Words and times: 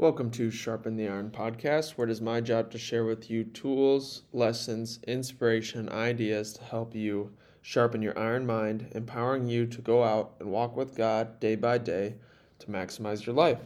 Welcome 0.00 0.30
to 0.30 0.50
Sharpen 0.50 0.96
the 0.96 1.08
Iron 1.08 1.30
podcast, 1.30 1.90
where 1.90 2.08
it 2.08 2.10
is 2.10 2.22
my 2.22 2.40
job 2.40 2.70
to 2.70 2.78
share 2.78 3.04
with 3.04 3.28
you 3.30 3.44
tools, 3.44 4.22
lessons, 4.32 4.98
inspiration, 5.06 5.90
ideas 5.90 6.54
to 6.54 6.64
help 6.64 6.94
you 6.94 7.32
sharpen 7.60 8.00
your 8.00 8.18
iron 8.18 8.46
mind, 8.46 8.90
empowering 8.92 9.46
you 9.46 9.66
to 9.66 9.82
go 9.82 10.02
out 10.02 10.36
and 10.40 10.50
walk 10.50 10.74
with 10.74 10.96
God 10.96 11.38
day 11.38 11.54
by 11.54 11.76
day 11.76 12.14
to 12.60 12.66
maximize 12.68 13.26
your 13.26 13.34
life. 13.34 13.58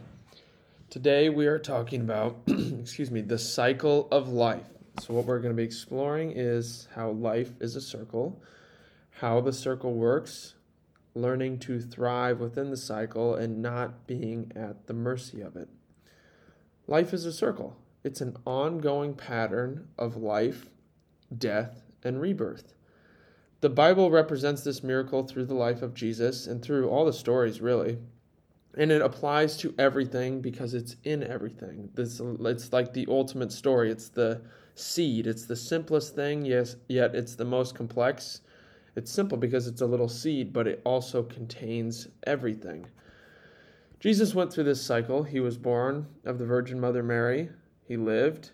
Today 0.90 1.28
we 1.28 1.46
are 1.46 1.60
talking 1.60 2.00
about, 2.00 2.38
excuse 2.48 3.12
me, 3.12 3.20
the 3.20 3.38
cycle 3.38 4.08
of 4.10 4.28
life. 4.28 4.66
So 5.02 5.14
what 5.14 5.26
we're 5.26 5.38
going 5.38 5.54
to 5.54 5.56
be 5.56 5.62
exploring 5.62 6.32
is 6.34 6.88
how 6.96 7.10
life 7.10 7.52
is 7.60 7.76
a 7.76 7.80
circle, 7.80 8.42
how 9.20 9.40
the 9.40 9.52
circle 9.52 9.94
works, 9.94 10.54
learning 11.14 11.60
to 11.60 11.80
thrive 11.80 12.40
within 12.40 12.70
the 12.70 12.76
cycle 12.76 13.36
and 13.36 13.62
not 13.62 14.08
being 14.08 14.50
at 14.56 14.88
the 14.88 14.94
mercy 14.94 15.40
of 15.40 15.54
it. 15.54 15.68
Life 16.86 17.14
is 17.14 17.24
a 17.24 17.32
circle, 17.32 17.76
it's 18.02 18.20
an 18.20 18.36
ongoing 18.44 19.14
pattern 19.14 19.88
of 19.98 20.18
life, 20.18 20.66
death, 21.36 21.82
and 22.02 22.20
rebirth. 22.20 22.74
The 23.62 23.70
Bible 23.70 24.10
represents 24.10 24.62
this 24.62 24.82
miracle 24.82 25.22
through 25.22 25.46
the 25.46 25.54
life 25.54 25.80
of 25.80 25.94
Jesus 25.94 26.46
and 26.46 26.60
through 26.60 26.90
all 26.90 27.06
the 27.06 27.12
stories, 27.14 27.62
really. 27.62 27.96
And 28.76 28.92
it 28.92 29.00
applies 29.00 29.56
to 29.58 29.74
everything 29.78 30.42
because 30.42 30.74
it's 30.74 30.96
in 31.04 31.22
everything. 31.22 31.88
This, 31.94 32.20
it's 32.20 32.72
like 32.74 32.92
the 32.92 33.06
ultimate 33.08 33.52
story. 33.52 33.90
It's 33.90 34.10
the 34.10 34.42
seed. 34.74 35.26
It's 35.26 35.46
the 35.46 35.56
simplest 35.56 36.14
thing, 36.14 36.44
yes, 36.44 36.76
yet 36.88 37.14
it's 37.14 37.36
the 37.36 37.46
most 37.46 37.74
complex. 37.74 38.42
It's 38.96 39.10
simple 39.10 39.38
because 39.38 39.66
it's 39.66 39.80
a 39.80 39.86
little 39.86 40.08
seed, 40.08 40.52
but 40.52 40.66
it 40.66 40.82
also 40.84 41.22
contains 41.22 42.08
everything. 42.26 42.86
Jesus 44.04 44.34
went 44.34 44.52
through 44.52 44.64
this 44.64 44.84
cycle. 44.84 45.22
He 45.22 45.40
was 45.40 45.56
born 45.56 46.06
of 46.26 46.38
the 46.38 46.44
Virgin 46.44 46.78
Mother 46.78 47.02
Mary, 47.02 47.48
he 47.88 47.96
lived, 47.96 48.50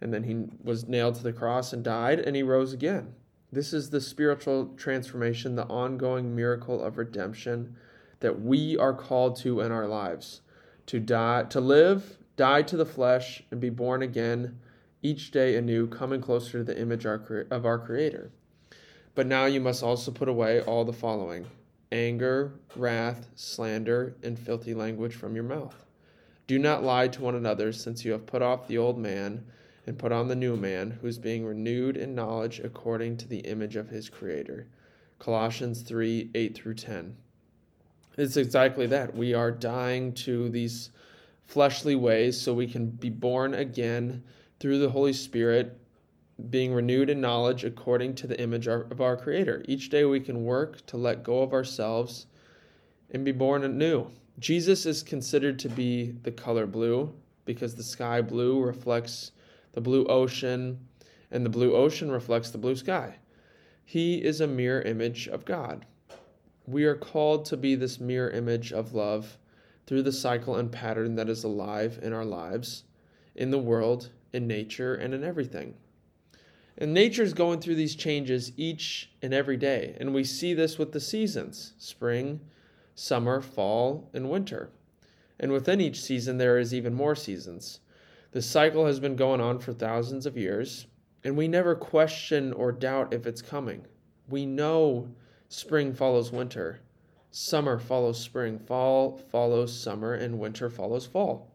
and 0.00 0.12
then 0.12 0.24
he 0.24 0.46
was 0.64 0.88
nailed 0.88 1.14
to 1.14 1.22
the 1.22 1.32
cross 1.32 1.72
and 1.72 1.84
died, 1.84 2.18
and 2.18 2.34
he 2.34 2.42
rose 2.42 2.72
again. 2.72 3.14
This 3.52 3.72
is 3.72 3.90
the 3.90 4.00
spiritual 4.00 4.74
transformation, 4.76 5.54
the 5.54 5.66
ongoing 5.66 6.34
miracle 6.34 6.82
of 6.82 6.98
redemption 6.98 7.76
that 8.18 8.40
we 8.42 8.76
are 8.78 8.92
called 8.92 9.36
to 9.36 9.60
in 9.60 9.70
our 9.70 9.86
lives. 9.86 10.40
To 10.86 10.98
die, 10.98 11.44
to 11.50 11.60
live, 11.60 12.18
die 12.34 12.62
to 12.62 12.76
the 12.76 12.84
flesh, 12.84 13.44
and 13.52 13.60
be 13.60 13.70
born 13.70 14.02
again 14.02 14.58
each 15.02 15.30
day 15.30 15.54
anew, 15.54 15.86
coming 15.86 16.20
closer 16.20 16.58
to 16.58 16.64
the 16.64 16.76
image 16.76 17.04
of 17.06 17.64
our 17.64 17.78
Creator. 17.78 18.32
But 19.14 19.28
now 19.28 19.44
you 19.44 19.60
must 19.60 19.84
also 19.84 20.10
put 20.10 20.28
away 20.28 20.60
all 20.62 20.84
the 20.84 20.92
following 20.92 21.46
anger, 21.92 22.52
wrath, 22.76 23.28
slander, 23.34 24.14
and 24.22 24.38
filthy 24.38 24.74
language 24.74 25.14
from 25.14 25.34
your 25.34 25.44
mouth. 25.44 25.84
Do 26.46 26.58
not 26.58 26.82
lie 26.82 27.08
to 27.08 27.22
one 27.22 27.34
another, 27.34 27.72
since 27.72 28.04
you 28.04 28.12
have 28.12 28.26
put 28.26 28.42
off 28.42 28.68
the 28.68 28.78
old 28.78 28.98
man 28.98 29.44
and 29.86 29.98
put 29.98 30.12
on 30.12 30.28
the 30.28 30.36
new 30.36 30.56
man, 30.56 30.98
who 31.00 31.06
is 31.06 31.18
being 31.18 31.44
renewed 31.44 31.96
in 31.96 32.14
knowledge 32.14 32.60
according 32.60 33.16
to 33.18 33.28
the 33.28 33.38
image 33.40 33.76
of 33.76 33.88
his 33.88 34.08
Creator. 34.08 34.66
Colossians 35.18 35.82
3 35.82 36.30
8 36.34 36.54
through 36.54 36.74
10. 36.74 37.16
It's 38.16 38.36
exactly 38.36 38.86
that. 38.86 39.14
We 39.14 39.34
are 39.34 39.50
dying 39.50 40.12
to 40.14 40.48
these 40.48 40.90
fleshly 41.46 41.94
ways 41.94 42.40
so 42.40 42.52
we 42.54 42.66
can 42.66 42.86
be 42.86 43.10
born 43.10 43.54
again 43.54 44.22
through 44.58 44.78
the 44.78 44.90
Holy 44.90 45.12
Spirit 45.12 45.79
being 46.48 46.72
renewed 46.72 47.10
in 47.10 47.20
knowledge 47.20 47.64
according 47.64 48.14
to 48.14 48.26
the 48.26 48.40
image 48.40 48.66
of 48.66 49.00
our 49.00 49.16
Creator. 49.16 49.64
Each 49.66 49.88
day 49.90 50.04
we 50.04 50.20
can 50.20 50.44
work 50.44 50.84
to 50.86 50.96
let 50.96 51.22
go 51.22 51.42
of 51.42 51.52
ourselves 51.52 52.26
and 53.10 53.24
be 53.24 53.32
born 53.32 53.64
anew. 53.64 54.10
Jesus 54.38 54.86
is 54.86 55.02
considered 55.02 55.58
to 55.58 55.68
be 55.68 56.12
the 56.22 56.32
color 56.32 56.66
blue 56.66 57.12
because 57.44 57.74
the 57.74 57.82
sky 57.82 58.22
blue 58.22 58.62
reflects 58.62 59.32
the 59.72 59.80
blue 59.80 60.04
ocean, 60.06 60.78
and 61.30 61.44
the 61.44 61.50
blue 61.50 61.74
ocean 61.74 62.10
reflects 62.10 62.50
the 62.50 62.58
blue 62.58 62.76
sky. 62.76 63.16
He 63.84 64.22
is 64.22 64.40
a 64.40 64.46
mirror 64.46 64.82
image 64.82 65.28
of 65.28 65.44
God. 65.44 65.84
We 66.66 66.84
are 66.84 66.94
called 66.94 67.44
to 67.46 67.56
be 67.56 67.74
this 67.74 68.00
mirror 68.00 68.30
image 68.30 68.72
of 68.72 68.94
love 68.94 69.36
through 69.86 70.02
the 70.02 70.12
cycle 70.12 70.56
and 70.56 70.70
pattern 70.70 71.16
that 71.16 71.28
is 71.28 71.42
alive 71.42 71.98
in 72.02 72.12
our 72.12 72.24
lives, 72.24 72.84
in 73.34 73.50
the 73.50 73.58
world, 73.58 74.10
in 74.32 74.46
nature, 74.46 74.94
and 74.94 75.12
in 75.12 75.24
everything. 75.24 75.74
And 76.78 76.94
nature 76.94 77.22
is 77.22 77.34
going 77.34 77.60
through 77.60 77.74
these 77.74 77.94
changes 77.94 78.52
each 78.56 79.10
and 79.22 79.34
every 79.34 79.56
day. 79.56 79.96
And 80.00 80.14
we 80.14 80.24
see 80.24 80.54
this 80.54 80.78
with 80.78 80.92
the 80.92 81.00
seasons 81.00 81.74
spring, 81.78 82.40
summer, 82.94 83.40
fall, 83.40 84.08
and 84.14 84.30
winter. 84.30 84.70
And 85.38 85.52
within 85.52 85.80
each 85.80 86.00
season, 86.00 86.38
there 86.38 86.58
is 86.58 86.74
even 86.74 86.94
more 86.94 87.14
seasons. 87.14 87.80
The 88.32 88.42
cycle 88.42 88.86
has 88.86 89.00
been 89.00 89.16
going 89.16 89.40
on 89.40 89.58
for 89.58 89.72
thousands 89.72 90.24
of 90.26 90.36
years, 90.36 90.86
and 91.24 91.36
we 91.36 91.48
never 91.48 91.74
question 91.74 92.52
or 92.52 92.70
doubt 92.70 93.12
if 93.12 93.26
it's 93.26 93.42
coming. 93.42 93.86
We 94.28 94.46
know 94.46 95.08
spring 95.48 95.92
follows 95.92 96.30
winter, 96.30 96.80
summer 97.30 97.78
follows 97.78 98.20
spring, 98.20 98.58
fall 98.58 99.18
follows 99.30 99.76
summer, 99.76 100.14
and 100.14 100.38
winter 100.38 100.70
follows 100.70 101.06
fall. 101.06 101.49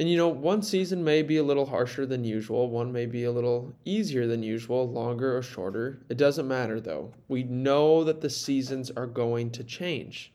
And 0.00 0.08
you 0.08 0.16
know, 0.16 0.28
one 0.28 0.62
season 0.62 1.04
may 1.04 1.20
be 1.20 1.36
a 1.36 1.42
little 1.42 1.66
harsher 1.66 2.06
than 2.06 2.24
usual, 2.24 2.70
one 2.70 2.90
may 2.90 3.04
be 3.04 3.24
a 3.24 3.30
little 3.30 3.74
easier 3.84 4.26
than 4.26 4.42
usual, 4.42 4.90
longer 4.90 5.36
or 5.36 5.42
shorter. 5.42 6.00
It 6.08 6.16
doesn't 6.16 6.48
matter 6.48 6.80
though. 6.80 7.12
We 7.28 7.42
know 7.42 8.02
that 8.04 8.22
the 8.22 8.30
seasons 8.30 8.90
are 8.90 9.06
going 9.06 9.50
to 9.50 9.62
change. 9.62 10.32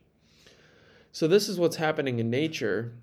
So, 1.12 1.28
this 1.28 1.50
is 1.50 1.58
what's 1.58 1.78
happening 1.78 2.20
in 2.20 2.30
nature, 2.30 2.94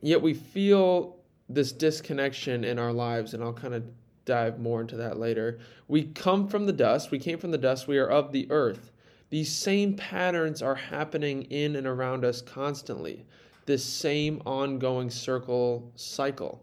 yet 0.00 0.22
we 0.22 0.34
feel 0.34 1.16
this 1.48 1.72
disconnection 1.72 2.62
in 2.62 2.78
our 2.78 2.92
lives, 2.92 3.34
and 3.34 3.42
I'll 3.42 3.52
kind 3.52 3.74
of 3.74 3.82
dive 4.24 4.60
more 4.60 4.82
into 4.82 4.96
that 4.98 5.18
later. 5.18 5.58
We 5.88 6.04
come 6.04 6.46
from 6.46 6.66
the 6.66 6.72
dust, 6.72 7.10
we 7.10 7.18
came 7.18 7.38
from 7.38 7.50
the 7.50 7.58
dust, 7.58 7.88
we 7.88 7.98
are 7.98 8.08
of 8.08 8.30
the 8.30 8.46
earth. 8.52 8.92
These 9.30 9.52
same 9.52 9.96
patterns 9.96 10.62
are 10.62 10.76
happening 10.76 11.42
in 11.50 11.74
and 11.74 11.88
around 11.88 12.24
us 12.24 12.40
constantly 12.40 13.26
this 13.66 13.84
same 13.84 14.42
ongoing 14.44 15.10
circle 15.10 15.92
cycle. 15.94 16.62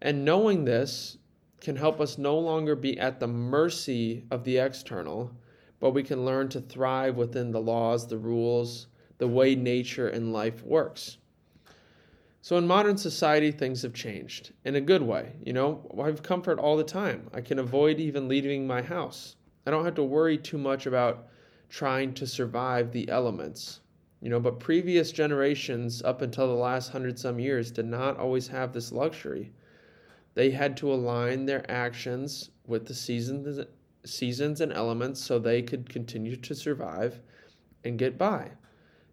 And 0.00 0.24
knowing 0.24 0.64
this 0.64 1.18
can 1.60 1.76
help 1.76 2.00
us 2.00 2.18
no 2.18 2.38
longer 2.38 2.76
be 2.76 2.98
at 2.98 3.20
the 3.20 3.26
mercy 3.26 4.24
of 4.30 4.44
the 4.44 4.58
external, 4.58 5.32
but 5.80 5.90
we 5.90 6.02
can 6.02 6.24
learn 6.24 6.48
to 6.50 6.60
thrive 6.60 7.16
within 7.16 7.50
the 7.50 7.60
laws, 7.60 8.06
the 8.06 8.18
rules, 8.18 8.86
the 9.18 9.28
way 9.28 9.54
nature 9.54 10.08
and 10.08 10.32
life 10.32 10.64
works. 10.64 11.18
So 12.40 12.56
in 12.56 12.66
modern 12.66 12.96
society, 12.96 13.50
things 13.50 13.82
have 13.82 13.92
changed 13.92 14.52
in 14.64 14.76
a 14.76 14.80
good 14.80 15.02
way. 15.02 15.32
You 15.42 15.52
know, 15.52 15.90
I 16.00 16.06
have 16.06 16.22
comfort 16.22 16.58
all 16.58 16.76
the 16.76 16.84
time. 16.84 17.28
I 17.34 17.40
can 17.40 17.58
avoid 17.58 17.98
even 17.98 18.28
leaving 18.28 18.66
my 18.66 18.80
house. 18.80 19.36
I 19.66 19.70
don't 19.70 19.84
have 19.84 19.96
to 19.96 20.04
worry 20.04 20.38
too 20.38 20.56
much 20.56 20.86
about 20.86 21.26
trying 21.68 22.14
to 22.14 22.26
survive 22.26 22.92
the 22.92 23.08
elements. 23.10 23.80
You 24.20 24.30
know, 24.30 24.40
but 24.40 24.58
previous 24.58 25.12
generations, 25.12 26.02
up 26.02 26.22
until 26.22 26.48
the 26.48 26.60
last 26.60 26.90
hundred 26.90 27.18
some 27.18 27.38
years, 27.38 27.70
did 27.70 27.86
not 27.86 28.18
always 28.18 28.48
have 28.48 28.72
this 28.72 28.90
luxury. 28.90 29.52
They 30.34 30.50
had 30.50 30.76
to 30.78 30.92
align 30.92 31.46
their 31.46 31.68
actions 31.70 32.50
with 32.66 32.86
the 32.86 32.94
seasons, 32.94 33.64
seasons 34.04 34.60
and 34.60 34.72
elements 34.72 35.20
so 35.20 35.38
they 35.38 35.62
could 35.62 35.88
continue 35.88 36.36
to 36.36 36.54
survive 36.54 37.20
and 37.84 37.98
get 37.98 38.18
by. 38.18 38.50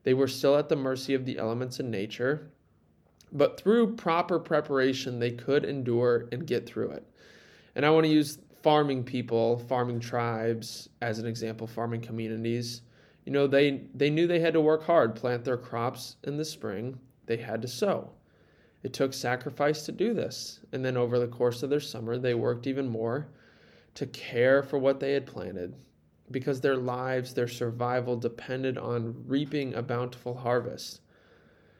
They 0.04 0.14
were 0.14 0.28
still 0.28 0.56
at 0.56 0.70
the 0.70 0.76
mercy 0.76 1.14
of 1.14 1.26
the 1.26 1.38
elements 1.38 1.80
in 1.80 1.90
nature, 1.92 2.50
but 3.32 3.60
through 3.60 3.96
proper 3.96 4.40
preparation, 4.40 5.20
they 5.20 5.32
could 5.32 5.66
endure 5.66 6.28
and 6.32 6.48
get 6.48 6.66
through 6.66 6.92
it. 6.92 7.08
And 7.76 7.86
I 7.86 7.90
want 7.90 8.06
to 8.06 8.12
use 8.12 8.40
farming 8.64 9.04
people, 9.04 9.60
farming 9.68 10.00
tribes 10.00 10.90
as 11.02 11.20
an 11.20 11.26
example, 11.26 11.68
farming 11.68 12.02
communities 12.02 12.82
you 13.26 13.32
know, 13.32 13.48
they, 13.48 13.82
they 13.94 14.10
knew 14.10 14.28
they 14.28 14.40
had 14.40 14.54
to 14.54 14.62
work 14.62 14.84
hard, 14.84 15.16
plant 15.16 15.44
their 15.44 15.58
crops 15.58 16.16
in 16.24 16.38
the 16.38 16.46
spring, 16.46 17.00
they 17.26 17.38
had 17.38 17.62
to 17.64 17.68
sow. 17.68 18.12
It 18.84 18.94
took 18.94 19.14
sacrifice 19.14 19.84
to 19.86 19.92
do 19.92 20.14
this. 20.14 20.60
And 20.72 20.86
then 20.86 20.96
over 20.96 21.18
the 21.18 21.28
course 21.28 21.64
of 21.64 21.72
their 21.72 21.80
summer, 21.80 22.18
they 22.20 22.36
worked 22.36 22.68
even 22.68 22.88
more 22.88 23.28
to 23.96 24.06
care 24.08 24.62
for 24.62 24.78
what 24.78 25.00
they 25.00 25.14
had 25.14 25.26
planted 25.26 25.74
because 26.30 26.62
their 26.62 26.76
lives, 26.76 27.34
their 27.34 27.48
survival 27.48 28.16
depended 28.16 28.78
on 28.78 29.16
reaping 29.28 29.74
a 29.74 29.82
bountiful 29.82 30.36
harvest. 30.36 31.02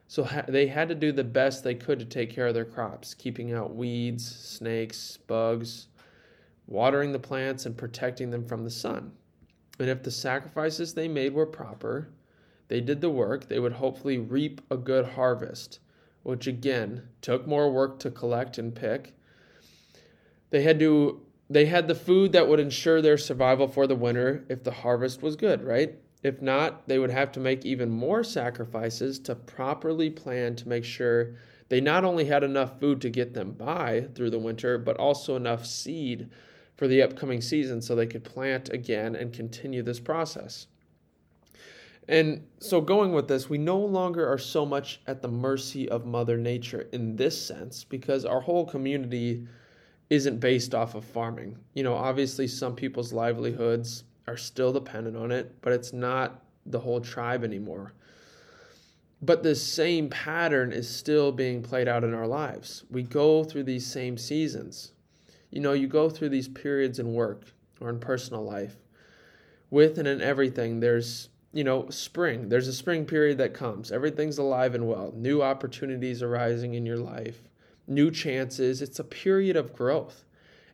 So 0.08 0.24
ha- 0.24 0.46
they 0.48 0.68
had 0.68 0.90
to 0.90 0.96
do 0.96 1.12
the 1.12 1.24
best 1.24 1.64
they 1.64 1.76
could 1.76 2.00
to 2.00 2.06
take 2.06 2.32
care 2.32 2.48
of 2.48 2.54
their 2.54 2.66
crops, 2.66 3.14
keeping 3.14 3.54
out 3.54 3.76
weeds, 3.76 4.26
snakes, 4.26 5.18
bugs, 5.28 5.88
watering 6.68 7.12
the 7.12 7.20
plants, 7.20 7.66
and 7.66 7.78
protecting 7.78 8.30
them 8.30 8.46
from 8.46 8.64
the 8.64 8.70
sun. 8.70 9.12
And 9.80 9.90
if 9.90 10.04
the 10.04 10.12
sacrifices 10.12 10.94
they 10.94 11.08
made 11.08 11.34
were 11.34 11.46
proper, 11.46 12.10
they 12.68 12.82
did 12.82 13.02
the 13.02 13.10
work, 13.10 13.48
they 13.48 13.60
would 13.60 13.74
hopefully 13.74 14.18
reap 14.18 14.62
a 14.72 14.78
good 14.78 15.06
harvest, 15.06 15.80
which 16.24 16.48
again 16.48 17.04
took 17.22 17.46
more 17.46 17.72
work 17.72 18.00
to 18.00 18.12
collect 18.12 18.58
and 18.58 18.74
pick. 18.74 19.14
They 20.50 20.62
had 20.62 20.80
to 20.80 21.22
they 21.50 21.66
had 21.66 21.88
the 21.88 21.96
food 21.96 22.32
that 22.32 22.48
would 22.48 22.60
ensure 22.60 23.02
their 23.02 23.18
survival 23.20 23.68
for 23.68 23.86
the 23.86 23.96
winter 23.96 24.46
if 24.50 24.64
the 24.64 24.72
harvest 24.72 25.22
was 25.22 25.36
good, 25.36 25.64
right? 25.64 25.96
If 26.24 26.42
not, 26.42 26.88
they 26.88 26.98
would 26.98 27.12
have 27.12 27.32
to 27.34 27.40
make 27.40 27.66
even 27.66 27.92
more 27.92 28.24
sacrifices 28.24 29.20
to 29.20 29.36
properly 29.36 30.10
plan 30.10 30.56
to 30.56 30.68
make 30.68 30.84
sure 30.84 31.36
They 31.70 31.82
not 31.82 32.04
only 32.04 32.26
had 32.26 32.44
enough 32.44 32.80
food 32.80 33.02
to 33.02 33.10
get 33.10 33.34
them 33.34 33.52
by 33.52 34.08
through 34.14 34.30
the 34.30 34.40
winter, 34.40 34.78
but 34.78 34.98
also 34.98 35.36
enough 35.36 35.66
seed 35.66 36.30
for 36.76 36.88
the 36.88 37.02
upcoming 37.02 37.42
season 37.42 37.82
so 37.82 37.96
they 37.96 38.08
could 38.08 38.24
plant 38.24 38.70
again 38.70 39.16
and 39.16 39.34
continue 39.34 39.82
this 39.82 40.00
process. 40.00 40.68
And 42.08 42.46
so, 42.60 42.82
going 42.82 43.14
with 43.14 43.28
this, 43.28 43.50
we 43.50 43.58
no 43.58 43.80
longer 43.80 44.28
are 44.32 44.38
so 44.38 44.66
much 44.66 45.02
at 45.08 45.22
the 45.22 45.28
mercy 45.28 45.90
of 45.90 46.06
Mother 46.06 46.38
Nature 46.38 46.88
in 46.92 47.16
this 47.16 47.40
sense 47.44 47.84
because 47.84 48.26
our 48.26 48.42
whole 48.42 48.66
community 48.66 49.48
isn't 50.12 50.40
based 50.40 50.76
off 50.76 50.94
of 50.94 51.04
farming. 51.04 51.58
You 51.74 51.84
know, 51.84 51.96
obviously, 51.96 52.48
some 52.48 52.76
people's 52.76 53.12
livelihoods 53.12 54.04
are 54.28 54.38
still 54.38 54.72
dependent 54.72 55.18
on 55.18 55.32
it, 55.32 55.56
but 55.62 55.74
it's 55.74 55.94
not 55.94 56.44
the 56.68 56.80
whole 56.80 57.02
tribe 57.02 57.44
anymore. 57.44 57.94
But 59.22 59.42
this 59.42 59.64
same 59.64 60.10
pattern 60.10 60.72
is 60.72 60.88
still 60.88 61.32
being 61.32 61.64
played 61.64 61.88
out 61.88 62.04
in 62.04 62.14
our 62.14 62.28
lives. 62.28 62.84
We 62.92 63.02
go 63.02 63.44
through 63.44 63.64
these 63.64 63.86
same 63.86 64.18
seasons. 64.18 64.92
You 65.56 65.62
know, 65.62 65.72
you 65.72 65.88
go 65.88 66.10
through 66.10 66.30
these 66.30 66.50
periods 66.50 67.00
in 67.00 67.14
work 67.14 67.46
or 67.80 67.90
in 67.90 68.02
personal 68.02 68.44
life. 68.44 68.76
With 69.70 69.98
and 69.98 70.06
in 70.06 70.20
everything, 70.20 70.82
there's, 70.82 71.30
you 71.54 71.64
know, 71.64 71.90
spring. 71.90 72.50
There's 72.50 72.68
a 72.68 72.74
spring 72.74 73.06
period 73.06 73.38
that 73.38 73.54
comes. 73.54 73.90
Everything's 73.90 74.38
alive 74.38 74.76
and 74.76 74.86
well. 74.86 75.14
New 75.16 75.42
opportunities 75.42 76.22
arising 76.22 76.74
in 76.74 76.86
your 76.86 76.98
life, 76.98 77.48
new 77.88 78.12
chances. 78.12 78.82
It's 78.82 79.00
a 79.00 79.04
period 79.06 79.56
of 79.56 79.74
growth. 79.74 80.26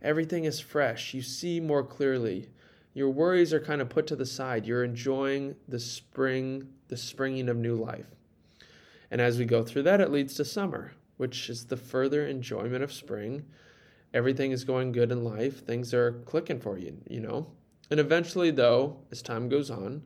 Everything 0.01 0.45
is 0.45 0.59
fresh. 0.59 1.13
You 1.13 1.21
see 1.21 1.59
more 1.59 1.83
clearly. 1.83 2.49
Your 2.95 3.11
worries 3.11 3.53
are 3.53 3.59
kind 3.59 3.81
of 3.81 3.89
put 3.89 4.07
to 4.07 4.15
the 4.15 4.25
side. 4.25 4.65
You're 4.65 4.83
enjoying 4.83 5.57
the 5.67 5.79
spring, 5.79 6.69
the 6.87 6.97
springing 6.97 7.49
of 7.49 7.57
new 7.57 7.75
life. 7.75 8.15
And 9.11 9.21
as 9.21 9.37
we 9.37 9.45
go 9.45 9.61
through 9.63 9.83
that, 9.83 10.01
it 10.01 10.09
leads 10.09 10.33
to 10.35 10.43
summer, 10.43 10.93
which 11.17 11.51
is 11.51 11.65
the 11.65 11.77
further 11.77 12.25
enjoyment 12.25 12.83
of 12.83 12.91
spring. 12.91 13.45
Everything 14.13 14.51
is 14.51 14.63
going 14.63 14.91
good 14.91 15.11
in 15.11 15.23
life, 15.23 15.65
things 15.65 15.93
are 15.93 16.21
clicking 16.25 16.59
for 16.59 16.77
you, 16.77 16.97
you 17.09 17.19
know? 17.19 17.47
And 17.89 17.99
eventually, 17.99 18.51
though, 18.51 18.97
as 19.11 19.21
time 19.21 19.49
goes 19.49 19.69
on, 19.69 20.03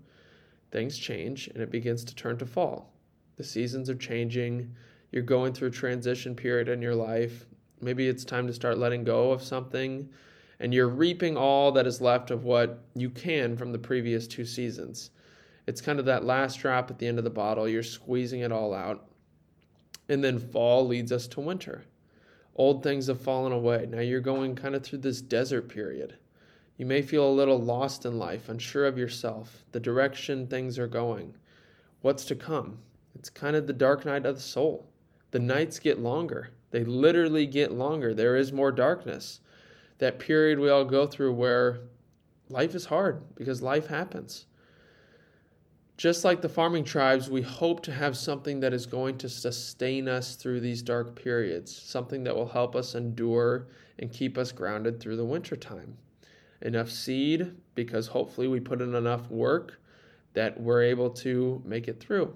things 0.72 0.98
change 0.98 1.48
and 1.48 1.62
it 1.62 1.72
begins 1.72 2.04
to 2.06 2.16
turn 2.16 2.38
to 2.38 2.46
fall. 2.46 2.94
The 3.38 3.44
seasons 3.44 3.90
are 3.90 3.96
changing. 3.96 4.75
You're 5.12 5.24
going 5.24 5.54
through 5.54 5.69
a 5.69 5.72
transition 5.72 6.36
period 6.36 6.68
in 6.68 6.81
your 6.81 6.96
life. 6.96 7.46
Maybe 7.81 8.07
it's 8.07 8.24
time 8.24 8.48
to 8.48 8.54
start 8.54 8.78
letting 8.78 9.04
go 9.04 9.31
of 9.31 9.42
something 9.42 10.10
and 10.60 10.74
you're 10.74 10.88
reaping 10.88 11.36
all 11.36 11.72
that 11.74 11.88
is 11.88 12.01
left 12.01 12.31
of 12.31 12.44
what 12.44 12.84
you 12.96 13.10
can 13.10 13.58
from 13.58 13.72
the 13.72 13.78
previous 13.78 14.28
two 14.28 14.46
seasons. 14.46 15.12
It's 15.68 15.81
kind 15.81 16.00
of 16.00 16.06
that 16.06 16.24
last 16.24 16.60
drop 16.60 16.90
at 16.90 17.00
the 17.00 17.08
end 17.08 17.18
of 17.18 17.24
the 17.24 17.30
bottle. 17.30 17.68
You're 17.68 17.84
squeezing 17.84 18.42
it 18.42 18.51
all 18.51 18.74
out. 18.74 19.08
And 20.08 20.24
then 20.24 20.40
fall 20.40 20.86
leads 20.88 21.12
us 21.12 21.28
to 21.30 21.42
winter. 21.42 21.86
Old 22.56 22.84
things 22.84 23.07
have 23.07 23.19
fallen 23.19 23.52
away. 23.52 23.86
Now 23.90 24.00
you're 24.00 24.22
going 24.22 24.56
kind 24.56 24.75
of 24.75 24.84
through 24.84 25.00
this 25.00 25.22
desert 25.22 25.68
period. 25.68 26.16
You 26.78 26.86
may 26.86 27.02
feel 27.02 27.28
a 27.28 27.31
little 27.31 27.60
lost 27.60 28.06
in 28.06 28.18
life, 28.18 28.50
unsure 28.50 28.86
of 28.86 28.98
yourself, 28.98 29.63
the 29.72 29.80
direction 29.80 30.48
things 30.48 30.78
are 30.78 30.88
going, 30.88 31.36
what's 32.02 32.25
to 32.25 32.36
come. 32.36 32.80
It's 33.13 33.30
kind 33.30 33.56
of 33.56 33.66
the 33.66 33.74
dark 33.74 34.06
night 34.06 34.25
of 34.25 34.36
the 34.36 34.42
soul. 34.42 34.90
The 35.31 35.40
nights 35.40 35.80
get 35.80 36.00
longer, 36.00 36.52
they 36.72 36.84
literally 36.84 37.46
get 37.46 37.72
longer. 37.72 38.13
There 38.13 38.36
is 38.36 38.52
more 38.52 38.72
darkness 38.72 39.40
that 39.98 40.19
period 40.19 40.60
we 40.60 40.69
all 40.69 40.86
go 40.86 41.08
through 41.08 41.34
where 41.34 41.80
life 42.50 42.75
is 42.75 42.86
hard 42.86 43.22
because 43.36 43.62
life 43.62 43.88
happens. 43.88 44.46
Just 45.97 46.25
like 46.25 46.42
the 46.42 46.50
farming 46.50 46.83
tribes, 46.83 47.30
we 47.30 47.42
hope 47.42 47.81
to 47.83 47.92
have 47.94 48.18
something 48.18 48.59
that 48.59 48.74
is 48.74 48.86
going 48.86 49.18
to 49.19 49.30
sustain 49.30 50.09
us 50.09 50.36
through 50.36 50.59
these 50.59 50.81
dark 50.81 51.15
periods, 51.15 51.74
something 51.74 52.24
that 52.25 52.36
will 52.36 52.50
help 52.50 52.75
us 52.75 52.95
endure 52.95 53.68
and 54.00 54.12
keep 54.12 54.38
us 54.38 54.51
grounded 54.51 55.00
through 55.00 55.15
the 55.15 55.24
wintertime. 55.24 55.97
Enough 56.62 56.89
seed, 56.89 57.56
because 57.75 58.07
hopefully 58.07 58.50
we 58.50 58.59
put 58.59 58.81
in 58.81 58.94
enough 58.94 59.30
work 59.30 59.80
that 60.33 60.59
we're 60.59 60.83
able 60.83 61.09
to 61.09 61.62
make 61.63 61.88
it 61.88 62.01
through. 62.01 62.36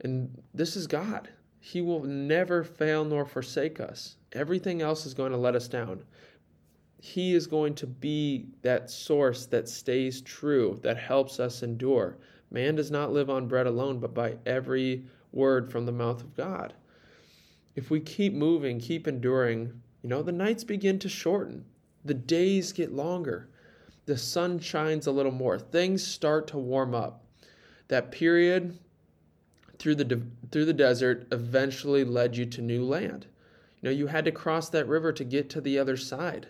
And 0.00 0.42
this 0.52 0.74
is 0.74 0.88
God. 0.88 1.28
He 1.60 1.80
will 1.80 2.02
never 2.02 2.64
fail 2.64 3.04
nor 3.04 3.26
forsake 3.26 3.78
us. 3.78 4.16
Everything 4.32 4.82
else 4.82 5.06
is 5.06 5.14
going 5.14 5.30
to 5.30 5.38
let 5.38 5.54
us 5.54 5.68
down. 5.68 6.02
He 7.00 7.34
is 7.34 7.46
going 7.46 7.74
to 7.76 7.86
be 7.86 8.46
that 8.62 8.90
source 8.90 9.46
that 9.46 9.68
stays 9.68 10.20
true, 10.20 10.80
that 10.82 10.96
helps 10.96 11.38
us 11.38 11.62
endure. 11.62 12.16
Man 12.50 12.74
does 12.74 12.90
not 12.90 13.12
live 13.12 13.30
on 13.30 13.46
bread 13.46 13.66
alone, 13.66 14.00
but 14.00 14.12
by 14.12 14.38
every 14.44 15.04
word 15.32 15.70
from 15.70 15.86
the 15.86 15.92
mouth 15.92 16.20
of 16.20 16.36
God. 16.36 16.74
If 17.76 17.90
we 17.90 18.00
keep 18.00 18.32
moving, 18.32 18.80
keep 18.80 19.06
enduring, 19.06 19.80
you 20.02 20.08
know, 20.08 20.22
the 20.22 20.32
nights 20.32 20.64
begin 20.64 20.98
to 21.00 21.08
shorten, 21.08 21.64
the 22.04 22.14
days 22.14 22.72
get 22.72 22.92
longer, 22.92 23.48
the 24.06 24.18
sun 24.18 24.58
shines 24.58 25.06
a 25.06 25.12
little 25.12 25.32
more, 25.32 25.58
things 25.58 26.04
start 26.04 26.48
to 26.48 26.58
warm 26.58 26.94
up. 26.94 27.24
That 27.88 28.10
period 28.10 28.78
through 29.78 29.94
the 29.96 30.22
through 30.50 30.64
the 30.64 30.72
desert 30.72 31.26
eventually 31.32 32.04
led 32.04 32.36
you 32.36 32.46
to 32.46 32.62
new 32.62 32.84
land. 32.84 33.26
You 33.80 33.88
know, 33.88 33.94
you 33.94 34.08
had 34.08 34.24
to 34.24 34.32
cross 34.32 34.68
that 34.70 34.88
river 34.88 35.12
to 35.12 35.24
get 35.24 35.48
to 35.50 35.60
the 35.60 35.78
other 35.78 35.96
side 35.96 36.48